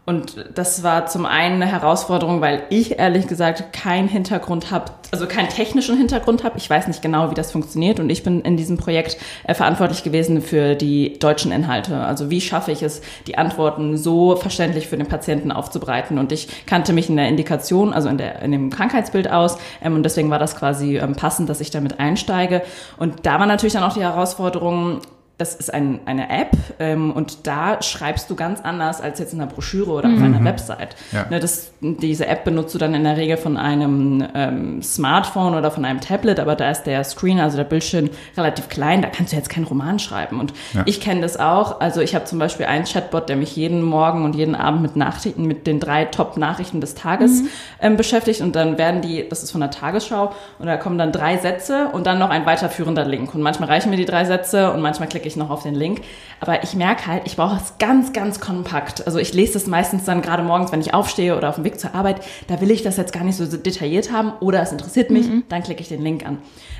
Und 0.09 0.43
das 0.55 0.81
war 0.81 1.05
zum 1.05 1.27
einen 1.27 1.61
eine 1.61 1.71
Herausforderung, 1.71 2.41
weil 2.41 2.63
ich 2.71 2.97
ehrlich 2.97 3.27
gesagt 3.27 3.71
keinen 3.73 4.07
Hintergrund 4.07 4.71
habe, 4.71 4.85
also 5.11 5.27
keinen 5.27 5.49
technischen 5.49 5.95
Hintergrund 5.95 6.43
habe. 6.43 6.57
Ich 6.57 6.67
weiß 6.67 6.87
nicht 6.87 7.03
genau, 7.03 7.29
wie 7.29 7.35
das 7.35 7.51
funktioniert. 7.51 7.99
Und 7.99 8.09
ich 8.09 8.23
bin 8.23 8.41
in 8.41 8.57
diesem 8.57 8.77
Projekt 8.77 9.17
äh, 9.43 9.53
verantwortlich 9.53 10.01
gewesen 10.01 10.41
für 10.41 10.73
die 10.73 11.19
deutschen 11.19 11.51
Inhalte. 11.51 11.95
Also 11.95 12.31
wie 12.31 12.41
schaffe 12.41 12.71
ich 12.71 12.81
es, 12.81 13.03
die 13.27 13.37
Antworten 13.37 13.97
so 13.97 14.35
verständlich 14.35 14.87
für 14.87 14.97
den 14.97 15.05
Patienten 15.05 15.51
aufzubreiten. 15.51 16.17
Und 16.17 16.31
ich 16.31 16.65
kannte 16.65 16.91
mich 16.91 17.07
in 17.07 17.15
der 17.15 17.27
Indikation, 17.27 17.93
also 17.93 18.09
in, 18.09 18.17
der, 18.17 18.41
in 18.41 18.51
dem 18.51 18.71
Krankheitsbild 18.71 19.29
aus. 19.29 19.59
Ähm, 19.79 19.93
und 19.93 20.01
deswegen 20.01 20.31
war 20.31 20.39
das 20.39 20.55
quasi 20.55 20.97
ähm, 20.97 21.13
passend, 21.13 21.49
dass 21.49 21.61
ich 21.61 21.69
damit 21.69 21.99
einsteige. 21.99 22.63
Und 22.97 23.27
da 23.27 23.39
war 23.39 23.45
natürlich 23.45 23.73
dann 23.73 23.83
auch 23.83 23.93
die 23.93 24.01
Herausforderung, 24.01 25.01
das 25.39 25.55
ist 25.55 25.73
ein, 25.73 26.01
eine 26.05 26.29
App 26.29 26.51
ähm, 26.79 27.11
und 27.11 27.47
da 27.47 27.81
schreibst 27.81 28.29
du 28.29 28.35
ganz 28.35 28.59
anders 28.61 28.99
als 28.99 29.19
jetzt 29.19 29.33
in 29.33 29.39
einer 29.39 29.49
Broschüre 29.49 29.89
oder 29.89 30.09
mhm. 30.09 30.17
auf 30.17 30.23
einer 30.23 30.43
Website. 30.43 30.97
Ja. 31.13 31.25
Ne, 31.29 31.39
das, 31.39 31.71
diese 31.79 32.27
App 32.27 32.43
benutzt 32.43 32.75
du 32.75 32.77
dann 32.77 32.93
in 32.93 33.05
der 33.05 33.15
Regel 33.15 33.37
von 33.37 33.55
einem 33.55 34.27
ähm, 34.35 34.83
Smartphone 34.83 35.55
oder 35.55 35.71
von 35.71 35.85
einem 35.85 36.01
Tablet, 36.01 36.41
aber 36.41 36.57
da 36.57 36.69
ist 36.69 36.83
der 36.83 37.05
Screen, 37.05 37.39
also 37.39 37.55
der 37.55 37.63
Bildschirm, 37.63 38.09
relativ 38.35 38.67
klein. 38.67 39.01
Da 39.01 39.07
kannst 39.07 39.31
du 39.31 39.37
jetzt 39.37 39.49
keinen 39.49 39.63
Roman 39.63 39.97
schreiben. 39.97 40.41
Und 40.41 40.53
ja. 40.73 40.83
ich 40.85 40.99
kenne 40.99 41.21
das 41.21 41.39
auch. 41.39 41.79
Also 41.79 42.01
ich 42.01 42.15
habe 42.15 42.25
zum 42.25 42.37
Beispiel 42.37 42.65
einen 42.65 42.83
Chatbot, 42.83 43.29
der 43.29 43.37
mich 43.37 43.55
jeden 43.55 43.81
Morgen 43.81 44.25
und 44.25 44.35
jeden 44.35 44.55
Abend 44.55 44.81
mit 44.81 44.97
Nachrichten, 44.97 45.45
mit 45.45 45.67
den 45.67 45.79
drei 45.79 46.03
Top-Nachrichten 46.03 46.81
des 46.81 46.95
Tages 46.95 47.43
mhm. 47.43 47.49
ähm, 47.81 47.97
beschäftigt. 47.97 48.41
Und 48.41 48.57
dann 48.57 48.77
werden 48.77 49.01
die, 49.01 49.27
das 49.29 49.41
ist 49.41 49.51
von 49.51 49.61
der 49.61 49.71
Tagesschau, 49.71 50.33
und 50.59 50.65
da 50.65 50.75
kommen 50.75 50.97
dann 50.97 51.13
drei 51.13 51.37
Sätze 51.37 51.87
und 51.93 52.05
dann 52.05 52.19
noch 52.19 52.29
ein 52.29 52.45
weiterführender 52.45 53.05
Link. 53.05 53.33
Und 53.33 53.41
manchmal 53.41 53.69
reichen 53.69 53.89
mir 53.89 53.95
die 53.95 54.05
drei 54.05 54.25
Sätze 54.25 54.73
und 54.73 54.81
manchmal 54.81 55.07
klicke 55.07 55.28
ich 55.28 55.28
noch 55.35 55.49
auf 55.49 55.63
den 55.63 55.75
Link. 55.75 56.01
Aber 56.39 56.63
ich 56.63 56.73
merke 56.75 57.07
halt, 57.07 57.23
ich 57.25 57.35
brauche 57.35 57.57
es 57.57 57.77
ganz, 57.77 58.13
ganz 58.13 58.39
kompakt. 58.39 59.05
Also 59.05 59.19
ich 59.19 59.33
lese 59.33 59.53
das 59.53 59.67
meistens 59.67 60.05
dann 60.05 60.21
gerade 60.21 60.43
morgens, 60.43 60.71
wenn 60.71 60.81
ich 60.81 60.93
aufstehe 60.93 61.37
oder 61.37 61.49
auf 61.49 61.55
dem 61.55 61.63
Weg 61.63 61.79
zur 61.79 61.95
Arbeit. 61.95 62.21
Da 62.47 62.61
will 62.61 62.71
ich 62.71 62.83
das 62.83 62.97
jetzt 62.97 63.13
gar 63.13 63.23
nicht 63.23 63.35
so 63.35 63.45
detailliert 63.45 64.11
haben 64.11 64.33
oder 64.39 64.61
es 64.61 64.71
interessiert 64.71 65.09
mich, 65.11 65.27
mhm. 65.27 65.43
dann 65.49 65.63
klicke 65.63 65.81
ich 65.81 65.89
den 65.89 66.01
Link 66.01 66.25
an. 66.25 66.37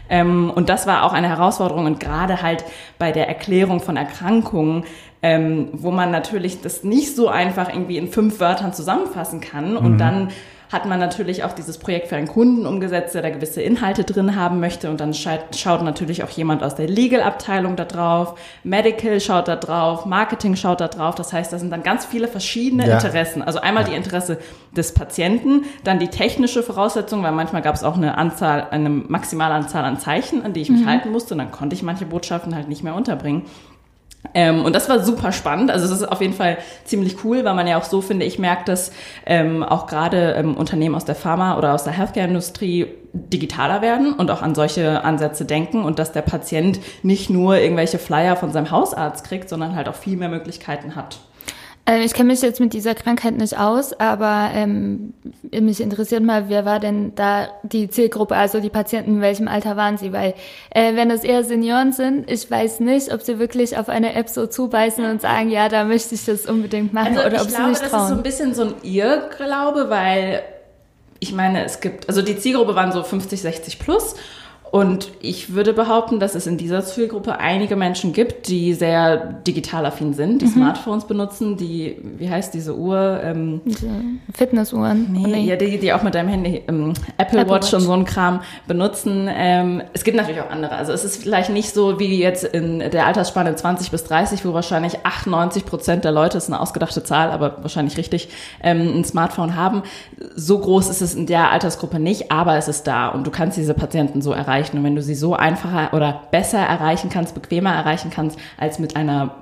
Ähm, 0.10 0.52
und 0.54 0.70
das 0.70 0.88
war 0.88 1.04
auch 1.04 1.14
eine 1.14 1.30
Herausforderung 1.30 1.86
und 1.86 2.00
gerade 2.00 2.42
halt 2.42 2.66
bei 2.98 3.12
der 3.12 3.28
Erklärung 3.28 3.80
von 3.80 3.96
Erkrankungen, 3.96 4.86
ähm, 5.22 5.70
wo 5.74 5.92
man 5.92 6.12
natürlich 6.12 6.62
das 6.62 6.84
nicht 6.84 7.16
so 7.16 7.28
einfach 7.28 7.70
irgendwie 7.70 7.98
in 7.98 8.08
fünf 8.08 8.40
Wörtern 8.40 8.74
zusammenfassen 8.74 9.42
kann 9.42 9.76
und 9.76 9.94
mhm. 9.94 9.98
dann 9.98 10.30
hat 10.72 10.86
man 10.86 11.00
natürlich 11.00 11.44
auch 11.44 11.54
dieses 11.54 11.80
Projekt 11.80 12.08
für 12.10 12.16
einen 12.16 12.28
Kunden 12.28 12.68
umgesetzt, 12.68 13.16
der 13.16 13.24
da 13.24 13.32
gewisse 13.32 13.62
Inhalte 13.62 14.04
drin 14.04 14.36
haben 14.36 14.60
möchte. 14.60 14.90
Und 14.90 15.00
dann 15.00 15.16
schaut 15.16 15.84
natürlich 15.84 16.24
auch 16.24 16.30
jemand 16.30 16.62
aus 16.62 16.76
der 16.76 16.88
Legal-Abteilung 16.88 17.76
da 17.76 17.86
drauf, 17.86 18.36
Medical 18.64 19.20
schaut 19.20 19.48
da 19.48 19.56
drauf, 19.56 20.06
Marketing 20.06 20.56
schaut 20.56 20.80
da 20.80 20.88
drauf. 20.88 21.16
Das 21.16 21.34
heißt, 21.34 21.52
da 21.52 21.58
sind 21.58 21.72
dann 21.72 21.82
ganz 21.82 22.06
viele 22.06 22.28
verschiedene 22.28 22.88
ja. 22.88 22.96
Interessen. 22.96 23.42
Also 23.42 23.60
einmal 23.60 23.84
ja. 23.84 23.90
die 23.90 23.96
Interesse 23.96 24.38
des 24.72 24.94
Patienten, 24.94 25.64
dann 25.84 25.98
die 25.98 26.10
technische 26.10 26.62
Voraussetzung, 26.62 27.24
weil 27.24 27.32
manchmal 27.32 27.64
gab 27.64 27.74
es 27.74 27.84
auch 27.84 27.98
eine 27.98 28.20
Anzahl, 28.20 28.68
eine 28.70 28.90
maximale 28.90 29.56
Anzahl 29.56 29.86
an 29.86 30.00
Zeichen, 30.00 30.46
an 30.46 30.54
die 30.54 30.62
ich 30.62 30.70
mich 30.70 30.82
mhm. 30.82 30.90
halten 30.90 31.12
musste. 31.12 31.34
Und 31.34 31.40
dann 31.40 31.52
konnte 31.52 31.76
ich 31.76 31.82
manche 31.82 32.06
Botschaften 32.06 32.54
halt 32.54 32.70
nicht 32.70 32.84
mehr 32.84 32.94
unterbringen. 32.94 33.46
Ähm, 34.34 34.66
und 34.66 34.76
das 34.76 34.90
war 34.90 35.00
super 35.00 35.32
spannend. 35.32 35.72
Also 35.72 35.86
es 35.86 35.92
ist 35.92 36.04
auf 36.04 36.22
jeden 36.22 36.34
Fall 36.34 36.58
ziemlich 36.84 37.24
cool, 37.24 37.46
weil 37.46 37.54
man 37.56 37.68
ja 37.68 37.78
auch 37.78 37.84
so, 37.84 38.02
finde 38.02 38.26
ich, 38.26 38.38
merkt, 38.38 38.68
dass 38.68 38.92
ähm, 39.26 39.64
auch 39.64 39.88
gerade 39.88 40.34
ähm, 40.34 40.56
Unternehmen 40.56 40.96
aus 40.96 41.06
der 41.06 41.16
Pharma- 41.16 41.58
oder 41.58 41.74
aus 41.74 41.86
der 41.86 41.94
Healthcare-Industrie 41.94 42.88
digitaler 43.14 43.82
werden 43.82 44.14
und 44.14 44.30
auch 44.30 44.42
an 44.42 44.56
solche 44.56 45.04
Ansätze 45.04 45.46
denken 45.46 45.84
und 45.84 46.00
dass 46.00 46.12
der 46.12 46.22
Patient 46.22 46.80
nicht 47.02 47.30
nur 47.30 47.58
irgendwelche 47.58 47.98
Flyer 47.98 48.36
von 48.36 48.52
seinem 48.52 48.72
Hausarzt 48.72 49.26
kriegt, 49.26 49.50
sondern 49.50 49.76
halt 49.76 49.88
auch 49.88 49.96
viel 49.96 50.18
mehr 50.18 50.30
Möglichkeiten 50.30 50.96
hat. 50.96 51.20
Äh, 51.86 52.04
ich 52.04 52.14
kenne 52.14 52.32
mich 52.32 52.42
jetzt 52.42 52.60
mit 52.60 52.74
dieser 52.74 52.96
Krankheit 52.96 53.36
nicht 53.38 53.58
aus, 53.58 53.94
aber 54.00 54.52
ähm, 54.54 55.14
mich 55.52 55.82
interessiert 55.82 56.24
mal, 56.24 56.50
wer 56.50 56.66
war 56.66 56.80
denn 56.80 57.14
da 57.16 57.48
die 57.64 57.90
Zielgruppe, 57.90 58.36
also 58.36 58.60
die 58.60 58.70
Patienten, 58.70 59.16
in 59.16 59.22
welchem 59.22 59.48
Alter 59.48 59.76
waren 59.76 59.98
sie? 59.98 60.14
Weil 60.14 60.34
äh, 60.72 60.96
wenn 60.96 61.10
es 61.12 61.24
eher 61.24 61.44
Senioren 61.44 61.92
sind, 61.92 62.30
ich 62.30 62.50
weiß 62.50 62.80
nicht, 62.82 63.14
ob 63.14 63.22
sie 63.22 63.40
wirklich 63.40 63.78
auf 63.78 63.90
eine 63.90 64.14
App 64.14 64.30
so 64.30 64.48
zubeißen 64.48 65.04
und 65.06 65.22
sagen, 65.22 65.50
ja, 65.50 65.70
da 65.70 65.84
möchte 65.84 66.16
ich 66.16 66.26
das 66.26 66.46
unbedingt 66.46 66.94
machen 66.94 67.18
also 67.18 67.28
oder 67.28 67.42
ob 67.42 67.48
glaube, 67.48 67.64
sie 67.64 67.70
nicht 67.70 67.82
trauen. 67.82 67.92
Das 67.92 68.04
ist 68.04 68.10
so 68.10 68.16
ein 68.16 68.24
bisschen 68.24 68.54
so 68.54 68.64
ein 68.64 68.74
Irrglaube, 68.84 69.90
weil 69.90 70.44
ich 71.20 71.34
meine, 71.34 71.66
es 71.66 71.82
gibt, 71.82 72.08
also 72.08 72.22
die 72.22 72.38
Zielgruppe 72.38 72.76
waren 72.76 72.92
so 72.92 73.04
50, 73.04 73.42
60 73.42 73.80
plus 73.80 74.16
und 74.72 75.10
ich 75.22 75.54
würde 75.54 75.74
behaupten, 75.74 76.20
dass 76.20 76.36
es 76.36 76.46
in 76.46 76.58
dieser 76.58 76.84
Zielgruppe 76.84 77.40
einige 77.40 77.76
Menschen 77.76 78.14
gibt, 78.14 78.48
die 78.48 78.76
sehr 78.76 79.18
digital 79.18 79.86
affin 79.86 80.14
sind, 80.14 80.44
die 80.44 80.46
mhm. 80.46 80.52
Smartphones 80.52 81.06
benutzen, 81.06 81.58
die, 81.58 81.98
wie 82.18 82.30
heißt 82.30 82.54
diese 82.54 82.76
Uhr? 82.78 83.20
Ähm, 83.24 83.62
diese 83.66 83.90
Fitnessuhren. 84.34 85.08
Nee, 85.12 85.28
nee, 85.28 85.42
ja, 85.46 85.56
die, 85.56 85.80
die 85.80 85.92
auch 85.92 86.04
mit 86.04 86.14
deinem 86.14 86.30
Handy, 86.30 86.62
ähm, 86.68 86.94
Apple, 87.18 87.42
Apple 87.42 87.54
Watch, 87.54 87.68
Watch, 87.68 87.74
und 87.74 87.82
so 87.82 87.94
ein 87.94 88.06
Kram 88.06 88.42
benutzen. 88.68 89.28
Ähm, 89.32 89.82
es 89.94 90.04
gibt 90.04 90.18
natürlich 90.18 90.42
auch 90.42 90.52
andere. 90.52 90.74
Also 90.74 90.94
es 90.94 91.04
ist 91.04 91.24
vielleicht 91.24 91.50
nicht 91.50 91.74
so 91.74 92.00
wie 92.00 92.20
jetzt 92.20 92.44
in 92.44 92.80
der 92.80 93.08
Altersspanne 93.08 93.56
20 93.56 93.90
bis 93.90 94.04
30, 94.04 94.46
wo 94.46 94.54
wahrscheinlich 94.54 95.04
98 95.04 95.66
Prozent 95.66 96.04
der 96.04 96.12
Leute, 96.12 96.38
ist 96.38 96.48
eine 96.48 96.60
ausgedachte 96.60 97.04
Zahl, 97.04 97.32
aber 97.32 97.58
wahrscheinlich 97.64 97.98
richtig, 97.98 98.30
ähm, 98.62 99.00
ein 99.00 99.04
Smartphone 99.04 99.56
haben. 99.56 99.82
So 100.36 100.60
groß 100.60 100.90
ist 100.90 101.02
es 101.02 101.16
in 101.16 101.26
der 101.26 101.50
Altersgruppe 101.50 102.00
nicht, 102.00 102.32
aber 102.32 102.56
es 102.56 102.68
ist 102.68 102.86
da 102.86 103.08
und 103.08 103.26
du 103.26 103.32
kannst 103.32 103.58
diese 103.58 103.74
Patienten 103.74 104.22
so 104.22 104.32
erreichen 104.32 104.59
erreichen. 104.60 104.78
Und 104.78 104.84
wenn 104.84 104.96
du 104.96 105.02
sie 105.02 105.16
so 105.16 105.36
einfacher 105.36 105.94
oder 105.94 106.24
besser 106.32 106.60
erreichen 106.60 107.10
kannst, 107.10 107.36
bequemer 107.36 107.74
erreichen 107.74 108.12
kannst 108.14 108.38
als 108.58 108.80
mit 108.80 108.96
einer 108.96 109.36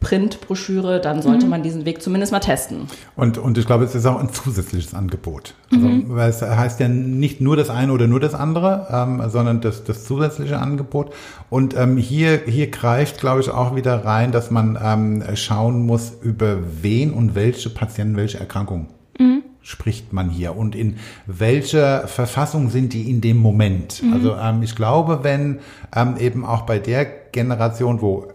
Printbroschüre, 0.00 1.00
dann 1.00 1.22
sollte 1.22 1.44
mhm. 1.44 1.50
man 1.50 1.62
diesen 1.62 1.84
Weg 1.84 2.02
zumindest 2.02 2.32
mal 2.32 2.40
testen. 2.40 2.88
Und, 3.14 3.38
und 3.38 3.56
ich 3.56 3.66
glaube, 3.66 3.84
es 3.84 3.94
ist 3.94 4.04
auch 4.04 4.18
ein 4.18 4.32
zusätzliches 4.32 4.94
Angebot. 4.94 5.54
Also, 5.72 5.86
mhm. 5.86 6.06
weil 6.08 6.28
es 6.28 6.42
heißt 6.42 6.80
ja 6.80 6.88
nicht 6.88 7.40
nur 7.40 7.56
das 7.56 7.70
eine 7.70 7.92
oder 7.92 8.08
nur 8.08 8.18
das 8.18 8.34
andere, 8.34 8.88
ähm, 8.90 9.22
sondern 9.28 9.60
das, 9.60 9.84
das 9.84 10.04
zusätzliche 10.04 10.58
Angebot. 10.58 11.14
Und 11.50 11.76
ähm, 11.76 11.98
hier, 11.98 12.42
hier 12.46 12.68
greift, 12.68 13.20
glaube 13.20 13.42
ich, 13.42 13.50
auch 13.50 13.76
wieder 13.76 14.04
rein, 14.04 14.32
dass 14.32 14.50
man 14.50 14.76
ähm, 14.82 15.22
schauen 15.36 15.86
muss, 15.86 16.12
über 16.20 16.58
wen 16.82 17.12
und 17.12 17.36
welche 17.36 17.70
Patienten 17.70 18.16
welche 18.16 18.40
Erkrankungen 18.40 18.88
spricht 19.62 20.12
man 20.12 20.30
hier 20.30 20.56
und 20.56 20.74
in 20.74 20.96
welcher 21.26 22.08
Verfassung 22.08 22.70
sind 22.70 22.92
die 22.92 23.08
in 23.10 23.20
dem 23.20 23.38
Moment? 23.38 24.02
Mhm. 24.02 24.12
Also 24.12 24.36
ähm, 24.36 24.62
ich 24.62 24.74
glaube, 24.74 25.20
wenn 25.22 25.60
ähm, 25.94 26.16
eben 26.18 26.44
auch 26.44 26.62
bei 26.62 26.78
der 26.78 27.04
Generation, 27.04 28.00
wo 28.00 28.28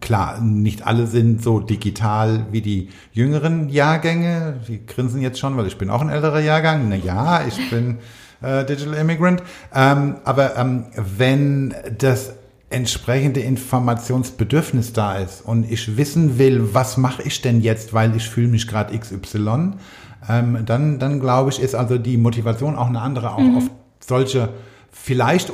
klar, 0.00 0.40
nicht 0.40 0.86
alle 0.86 1.06
sind 1.06 1.42
so 1.42 1.60
digital 1.60 2.46
wie 2.50 2.60
die 2.60 2.88
jüngeren 3.12 3.68
Jahrgänge, 3.68 4.60
die 4.68 4.84
grinsen 4.84 5.22
jetzt 5.22 5.38
schon, 5.38 5.56
weil 5.56 5.66
ich 5.66 5.78
bin 5.78 5.90
auch 5.90 6.02
ein 6.02 6.10
älterer 6.10 6.40
Jahrgang, 6.40 6.88
na 6.88 6.96
ja, 6.96 7.46
ich 7.46 7.70
bin 7.70 7.98
äh, 8.42 8.64
Digital 8.64 8.94
Immigrant, 8.94 9.42
ähm, 9.74 10.16
aber 10.24 10.56
ähm, 10.56 10.86
wenn 10.96 11.74
das 11.98 12.34
entsprechende 12.72 13.40
Informationsbedürfnis 13.40 14.92
da 14.92 15.16
ist 15.16 15.42
und 15.42 15.70
ich 15.70 15.96
wissen 15.96 16.38
will, 16.38 16.74
was 16.74 16.96
mache 16.96 17.22
ich 17.22 17.40
denn 17.42 17.60
jetzt, 17.60 17.92
weil 17.92 18.16
ich 18.16 18.28
fühle 18.28 18.48
mich 18.48 18.66
gerade 18.66 18.98
XY, 18.98 19.72
ähm, 20.28 20.58
dann, 20.64 20.98
dann 20.98 21.20
glaube 21.20 21.50
ich, 21.50 21.60
ist 21.60 21.74
also 21.74 21.98
die 21.98 22.16
Motivation 22.16 22.76
auch 22.76 22.88
eine 22.88 23.00
andere, 23.00 23.32
auch 23.32 23.38
mhm. 23.38 23.56
auf 23.56 23.70
solche 24.00 24.48
vielleicht 24.90 25.52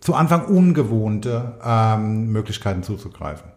zu 0.00 0.14
Anfang 0.14 0.46
ungewohnte 0.46 1.54
ähm, 1.64 2.32
Möglichkeiten 2.32 2.82
zuzugreifen. 2.82 3.49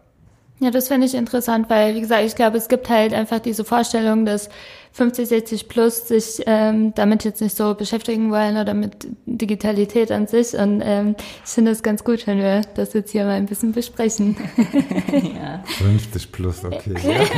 Ja, 0.64 0.70
das 0.70 0.88
finde 0.88 1.06
ich 1.06 1.12
interessant, 1.12 1.68
weil, 1.68 1.94
wie 1.94 2.00
gesagt, 2.00 2.24
ich 2.24 2.36
glaube, 2.36 2.56
es 2.56 2.68
gibt 2.68 2.88
halt 2.88 3.12
einfach 3.12 3.38
diese 3.38 3.66
Vorstellung, 3.66 4.24
dass 4.24 4.48
50, 4.92 5.28
60 5.28 5.68
plus 5.68 6.08
sich 6.08 6.42
ähm, 6.46 6.94
damit 6.94 7.22
jetzt 7.24 7.42
nicht 7.42 7.54
so 7.54 7.74
beschäftigen 7.74 8.30
wollen 8.30 8.56
oder 8.56 8.72
mit 8.72 9.06
Digitalität 9.26 10.10
an 10.10 10.26
sich. 10.26 10.54
Und 10.54 10.80
ähm, 10.82 11.16
ich 11.44 11.50
finde 11.50 11.72
es 11.72 11.82
ganz 11.82 12.02
gut, 12.02 12.26
wenn 12.26 12.38
wir 12.38 12.62
das 12.76 12.94
jetzt 12.94 13.12
hier 13.12 13.26
mal 13.26 13.32
ein 13.32 13.44
bisschen 13.44 13.72
besprechen. 13.72 14.38
ja. 15.12 15.62
50 15.66 16.32
plus, 16.32 16.64
okay. 16.64 16.94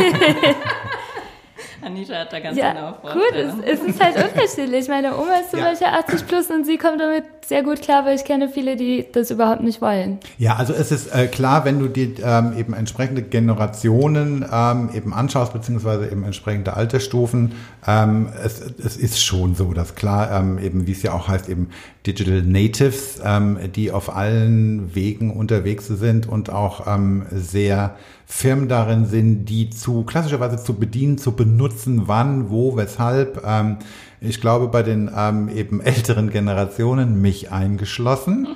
Anita 1.87 2.15
hat 2.15 2.33
da 2.33 2.41
ganz 2.41 2.59
ja, 2.59 2.73
genau 2.73 2.93
Gut, 3.01 3.33
es, 3.33 3.55
es, 3.65 3.81
ist 3.81 4.03
halt 4.03 4.17
unterschiedlich. 4.17 4.89
Meine 4.89 5.17
Oma 5.17 5.37
ist 5.41 5.51
zum 5.51 5.61
ja. 5.61 5.67
Beispiel 5.67 5.87
80 5.87 6.27
plus 6.27 6.51
und 6.51 6.67
sie 6.67 6.79
kommt 6.79 7.01
damit 7.01 7.25
sehr 7.47 7.63
gut 7.63 7.81
klar, 7.81 8.05
weil 8.05 8.17
ich 8.17 8.25
kenne 8.25 8.49
viele, 8.49 8.77
die 8.77 9.07
das 9.13 9.31
überhaupt 9.31 9.63
nicht 9.63 9.81
wollen. 9.81 10.19
Ja, 10.37 10.57
also 10.57 10.73
es 10.73 10.91
ist 10.91 11.15
äh, 11.15 11.29
klar, 11.29 11.65
wenn 11.65 11.79
du 11.79 11.87
dir 11.87 12.15
ähm, 12.25 12.59
eben 12.59 12.75
entsprechende 12.75 13.23
Generationen 13.23 14.45
ähm, 14.53 14.91
eben 14.95 15.15
anschaust, 15.15 15.53
beziehungsweise 15.53 16.11
eben 16.11 16.25
entsprechende 16.25 16.75
Altersstufen, 16.75 17.53
ähm, 17.87 18.31
es, 18.45 18.61
es 18.61 18.97
ist 18.97 19.23
schon 19.23 19.55
so, 19.55 19.73
dass 19.73 19.95
klar 19.95 20.33
ähm, 20.33 20.59
eben, 20.59 20.89
wie 20.89 20.93
es 20.93 21.03
ja 21.03 21.13
auch 21.13 21.29
heißt, 21.29 21.49
eben 21.49 21.71
Digital 22.05 22.43
Natives, 22.43 23.21
ähm, 23.25 23.59
die 23.75 23.93
auf 23.93 24.15
allen 24.15 24.95
Wegen 24.95 25.31
unterwegs 25.31 25.87
sind 25.87 26.29
und 26.29 26.51
auch 26.51 26.87
ähm, 26.89 27.27
sehr 27.31 27.95
firm 28.29 28.69
darin 28.69 29.07
sind, 29.07 29.47
die 29.47 29.71
zu 29.71 30.03
klassischerweise 30.03 30.63
zu 30.63 30.75
bedienen, 30.75 31.17
zu 31.17 31.33
benutzen, 31.33 32.03
wann, 32.07 32.51
wo, 32.51 32.77
weshalb. 32.77 33.43
Ähm, 33.47 33.79
ich 34.21 34.41
glaube, 34.41 34.67
bei 34.67 34.83
den 34.83 35.11
ähm, 35.17 35.49
eben 35.49 35.81
älteren 35.81 36.31
Generationen, 36.31 37.23
mich 37.23 37.53
eingeschlossen, 37.53 38.49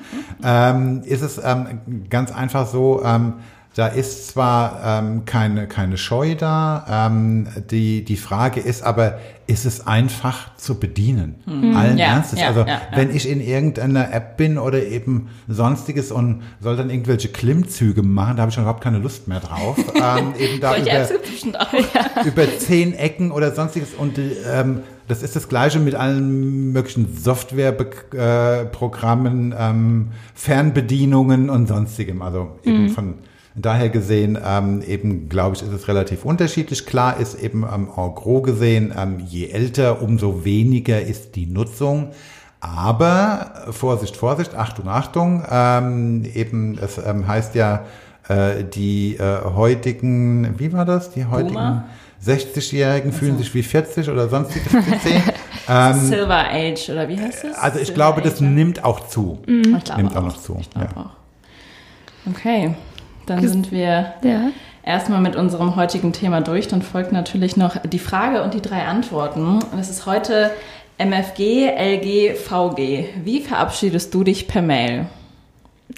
ähm, 0.43 1.03
ist 1.05 1.23
es 1.23 1.41
ähm, 1.43 1.81
ganz 2.11 2.33
einfach 2.33 2.67
so, 2.67 3.03
ähm, 3.05 3.35
da 3.77 3.87
ist 3.87 4.27
zwar 4.29 4.81
ähm, 4.85 5.25
keine, 5.27 5.69
keine 5.69 5.97
Scheu 5.97 6.35
da, 6.35 7.09
ähm, 7.09 7.47
die, 7.71 8.05
die 8.05 8.17
Frage 8.17 8.59
ist 8.59 8.83
aber, 8.83 9.21
ist 9.47 9.65
es 9.65 9.87
einfach 9.87 10.57
zu 10.57 10.81
bedienen? 10.81 11.37
Mhm. 11.47 11.77
Allen 11.77 11.97
ja, 11.97 12.07
Ernstes. 12.07 12.41
Ja, 12.41 12.49
also 12.49 12.65
ja, 12.67 12.81
wenn 12.95 13.15
ich 13.15 13.29
in 13.29 13.41
irgendeiner 13.41 14.13
App 14.13 14.37
bin 14.37 14.59
oder 14.59 14.85
eben 14.85 15.29
sonstiges 15.47 16.11
und 16.11 16.43
soll 16.61 16.77
dann 16.77 16.91
irgendwelche 16.91 17.29
Klimmzüge 17.29 18.03
machen, 18.03 18.35
da 18.37 18.43
habe 18.43 18.51
ich 18.51 18.55
schon 18.55 18.65
überhaupt 18.65 18.83
keine 18.83 18.99
Lust 18.99 19.29
mehr 19.29 19.39
drauf. 19.39 19.79
ähm, 19.95 20.35
eben 20.37 20.61
da 20.61 20.77
über, 20.77 21.09
über 22.27 22.59
zehn 22.59 22.93
Ecken 22.95 23.31
oder 23.31 23.55
sonstiges 23.55 23.95
und 23.95 24.19
ähm, 24.19 24.81
das 25.07 25.23
ist 25.23 25.37
das 25.37 25.49
Gleiche 25.49 25.79
mit 25.79 25.95
allen 25.95 26.73
möglichen 26.73 27.17
Softwareprogrammen, 27.17 29.53
äh, 29.53 29.57
ähm, 29.59 30.09
Fernbedienungen 30.35 31.51
und 31.51 31.67
sonstigem. 31.67 32.23
Also 32.23 32.59
eben 32.65 32.85
mhm. 32.85 32.91
von 32.91 33.15
Daher 33.57 33.89
gesehen, 33.89 34.39
ähm, 34.45 34.81
eben 34.83 35.29
glaube 35.29 35.57
ich, 35.57 35.63
ist 35.63 35.73
es 35.73 35.89
relativ 35.89 36.25
unterschiedlich. 36.25 36.87
Klar 36.87 37.19
ist 37.19 37.35
eben 37.35 37.65
ähm, 37.65 37.89
en 37.97 38.15
gros 38.15 38.45
gesehen, 38.45 38.95
ähm, 38.97 39.19
je 39.19 39.49
älter, 39.49 40.03
umso 40.03 40.45
weniger 40.45 41.01
ist 41.01 41.35
die 41.35 41.47
Nutzung. 41.47 42.13
Aber 42.61 43.67
Vorsicht, 43.71 44.17
Vorsicht, 44.17 44.55
Achtung, 44.55 44.89
Achtung. 44.89 45.45
Ähm, 45.51 46.25
eben, 46.35 46.79
es 46.79 46.99
ähm, 46.99 47.27
heißt 47.27 47.55
ja, 47.55 47.87
äh, 48.29 48.63
die 48.63 49.17
äh, 49.17 49.41
heutigen, 49.57 50.59
wie 50.59 50.73
war 50.73 50.85
das? 50.85 51.11
Die 51.11 51.27
heutigen 51.27 51.83
60-Jährigen 52.25 53.13
fühlen 53.13 53.39
sich 53.39 53.53
wie 53.55 53.63
40 53.63 54.09
oder 54.11 54.29
sonstiges 54.29 54.73
ähm, 55.69 55.95
Silver 55.95 56.45
Age 56.51 56.91
oder 56.91 57.09
wie 57.09 57.19
heißt 57.19 57.45
das? 57.45 57.59
Also 57.59 57.79
ich 57.79 57.87
Silver 57.87 57.95
glaube, 57.97 58.23
das 58.23 58.35
Age, 58.35 58.43
nimmt 58.43 58.85
auch 58.85 59.09
zu. 59.09 59.39
Mhm. 59.47 59.79
Ich 59.83 59.97
nimmt 59.97 60.13
auch, 60.13 60.21
auch 60.21 60.27
noch 60.27 60.37
zu. 60.37 60.59
Ich 60.61 60.69
ja. 60.77 60.89
auch. 60.95 61.11
Okay. 62.31 62.75
Dann 63.27 63.47
sind 63.47 63.71
wir 63.71 64.15
ja. 64.23 64.51
erstmal 64.83 65.21
mit 65.21 65.37
unserem 65.37 65.77
heutigen 65.77 66.13
Thema 66.13 66.41
durch. 66.41 66.69
Dann 66.69 66.83
folgt 66.83 67.13
natürlich 67.13 67.57
noch 67.57 67.77
die 67.77 67.99
Frage 67.99 68.43
und 68.43 68.55
die 68.55 68.63
drei 68.63 68.87
Antworten. 68.87 69.59
Und 69.71 69.79
es 69.79 69.91
ist 69.91 70.07
heute 70.07 70.51
MFG, 70.99 71.69
LG, 71.69 72.37
VG. 72.37 73.09
Wie 73.25 73.41
verabschiedest 73.41 74.13
du 74.13 74.25
dich 74.25 74.49
per 74.49 74.63
Mail? 74.63 75.07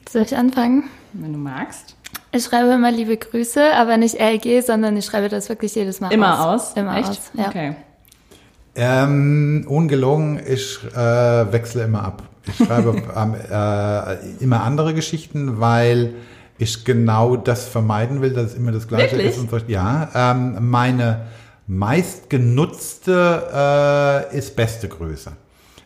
Soll 0.09 0.23
ich 0.23 0.37
anfangen? 0.37 0.85
Wenn 1.13 1.33
du 1.33 1.39
magst. 1.39 1.97
Ich 2.31 2.45
schreibe 2.45 2.71
immer 2.71 2.91
liebe 2.91 3.17
Grüße, 3.17 3.75
aber 3.75 3.97
nicht 3.97 4.19
LG, 4.19 4.65
sondern 4.65 4.97
ich 4.97 5.05
schreibe 5.05 5.29
das 5.29 5.49
wirklich 5.49 5.75
jedes 5.75 6.01
Mal 6.01 6.13
immer 6.13 6.47
aus. 6.47 6.71
aus? 6.71 6.77
Immer 6.77 6.97
Echt? 6.97 7.09
aus, 7.11 7.31
ja. 7.35 7.49
Okay. 7.49 7.75
Ähm, 8.75 9.67
ungelogen, 9.69 10.41
ich 10.47 10.79
äh, 10.95 11.53
wechsle 11.53 11.85
immer 11.85 12.05
ab. 12.05 12.23
Ich 12.47 12.67
schreibe 12.67 12.97
äh, 14.41 14.43
immer 14.43 14.63
andere 14.63 14.95
Geschichten, 14.95 15.61
weil 15.61 16.15
ich 16.63 16.85
genau 16.85 17.37
das 17.37 17.67
vermeiden 17.67 18.23
will, 18.23 18.33
dass 18.33 18.53
es 18.53 18.55
immer 18.55 18.73
das 18.73 18.89
Gleiche 18.89 19.17
Wirklich? 19.17 19.37
ist. 19.37 19.39
Und 19.39 19.51
so. 19.51 19.59
Ja, 19.67 20.09
ähm, 20.15 20.71
meine 20.71 21.27
meistgenutzte 21.67 24.31
äh, 24.33 24.37
ist 24.37 24.57
beste 24.57 24.89
Größe. 24.89 25.33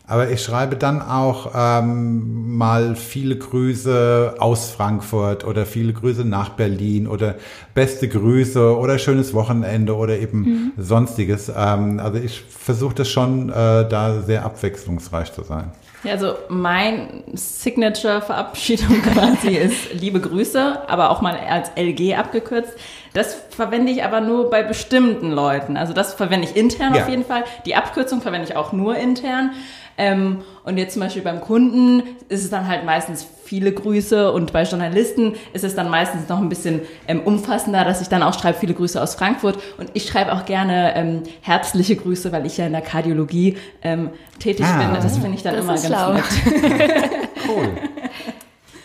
Aber 0.09 0.29
ich 0.29 0.41
schreibe 0.41 0.77
dann 0.77 1.01
auch 1.01 1.51
ähm, 1.53 2.55
mal 2.55 2.95
viele 2.95 3.37
Grüße 3.37 4.35
aus 4.39 4.69
Frankfurt 4.69 5.43
oder 5.43 5.65
viele 5.65 5.91
Grüße 5.91 6.23
nach 6.23 6.51
Berlin 6.51 7.07
oder 7.07 7.35
beste 7.77 8.07
Grüße 8.07 8.75
oder 8.75 8.97
schönes 8.97 9.35
Wochenende 9.35 9.95
oder 9.95 10.17
eben 10.17 10.39
mhm. 10.39 10.71
sonstiges. 10.77 11.47
Ähm, 11.55 11.99
also 11.99 12.17
ich 12.17 12.41
versuche 12.41 12.95
das 12.95 13.07
schon, 13.07 13.49
äh, 13.49 13.53
da 13.87 14.19
sehr 14.25 14.43
abwechslungsreich 14.43 15.31
zu 15.31 15.43
sein. 15.43 15.71
Ja, 16.03 16.13
also 16.13 16.33
mein 16.49 17.23
Signature-Verabschiedung 17.33 18.99
quasi 19.13 19.49
ist 19.49 19.93
liebe 19.93 20.19
Grüße, 20.19 20.89
aber 20.89 21.11
auch 21.11 21.21
mal 21.21 21.37
als 21.37 21.69
LG 21.75 22.15
abgekürzt. 22.15 22.73
Das 23.13 23.37
verwende 23.51 23.91
ich 23.91 24.03
aber 24.03 24.21
nur 24.21 24.49
bei 24.49 24.63
bestimmten 24.63 25.31
Leuten. 25.31 25.77
Also 25.77 25.93
das 25.93 26.15
verwende 26.15 26.47
ich 26.47 26.55
intern 26.55 26.95
ja. 26.95 27.03
auf 27.03 27.09
jeden 27.09 27.25
Fall. 27.25 27.43
Die 27.67 27.75
Abkürzung 27.75 28.21
verwende 28.21 28.47
ich 28.47 28.55
auch 28.55 28.73
nur 28.73 28.95
intern. 28.97 29.51
Ähm, 29.99 30.41
und 30.63 30.77
jetzt 30.77 30.93
zum 30.93 31.03
Beispiel 31.03 31.21
beim 31.21 31.41
Kunden 31.41 32.01
ist 32.27 32.43
es 32.43 32.49
dann 32.49 32.67
halt 32.67 32.85
meistens 32.85 33.27
viele 33.47 33.71
Grüße 33.71 34.31
und 34.31 34.51
bei 34.51 34.63
Journalisten 34.63 35.35
ist 35.53 35.63
es 35.63 35.73
dann 35.73 35.89
meistens 35.89 36.27
noch 36.27 36.39
ein 36.39 36.49
bisschen 36.49 36.81
ähm, 37.07 37.21
umfassender, 37.21 37.85
dass 37.85 38.01
ich 38.01 38.09
dann 38.09 38.21
auch 38.21 38.37
schreibe, 38.37 38.59
viele 38.59 38.73
Grüße 38.73 39.01
aus 39.01 39.15
Frankfurt. 39.15 39.57
Und 39.77 39.89
ich 39.93 40.05
schreibe 40.05 40.33
auch 40.33 40.45
gerne 40.45 40.95
ähm, 40.95 41.23
herzliche 41.41 41.95
Grüße, 41.95 42.31
weil 42.31 42.45
ich 42.45 42.57
ja 42.57 42.65
in 42.65 42.73
der 42.73 42.81
Kardiologie 42.81 43.57
ähm, 43.81 44.09
tätig 44.39 44.65
ah, 44.65 44.77
bin. 44.77 44.93
Das 44.93 45.17
finde 45.17 45.35
ich 45.35 45.43
dann 45.43 45.55
immer 45.55 45.75
ganz 45.75 45.87
schlau. 45.87 46.13
nett. 46.13 46.23
cool. 47.47 47.69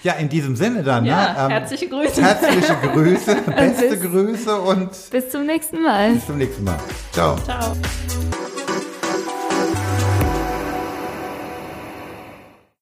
Ja, 0.03 0.15
in 0.15 0.29
diesem 0.29 0.57
Sinne 0.57 0.83
dann. 0.83 1.05
Ja, 1.05 1.33
ne? 1.33 1.37
ähm, 1.39 1.51
herzliche 1.51 1.89
Grüße. 1.89 2.23
Herzliche 2.23 2.77
Grüße, 2.93 3.37
beste 3.57 3.97
bis, 3.97 4.01
Grüße 4.01 4.61
und 4.61 4.91
bis 5.11 5.31
zum 5.31 5.47
nächsten 5.47 5.83
Mal. 5.83 6.13
Bis 6.13 6.27
zum 6.27 6.39
nächsten 6.39 6.65
Mal. 6.65 6.79
Ciao. 7.13 7.37
Ciao. 7.45 7.77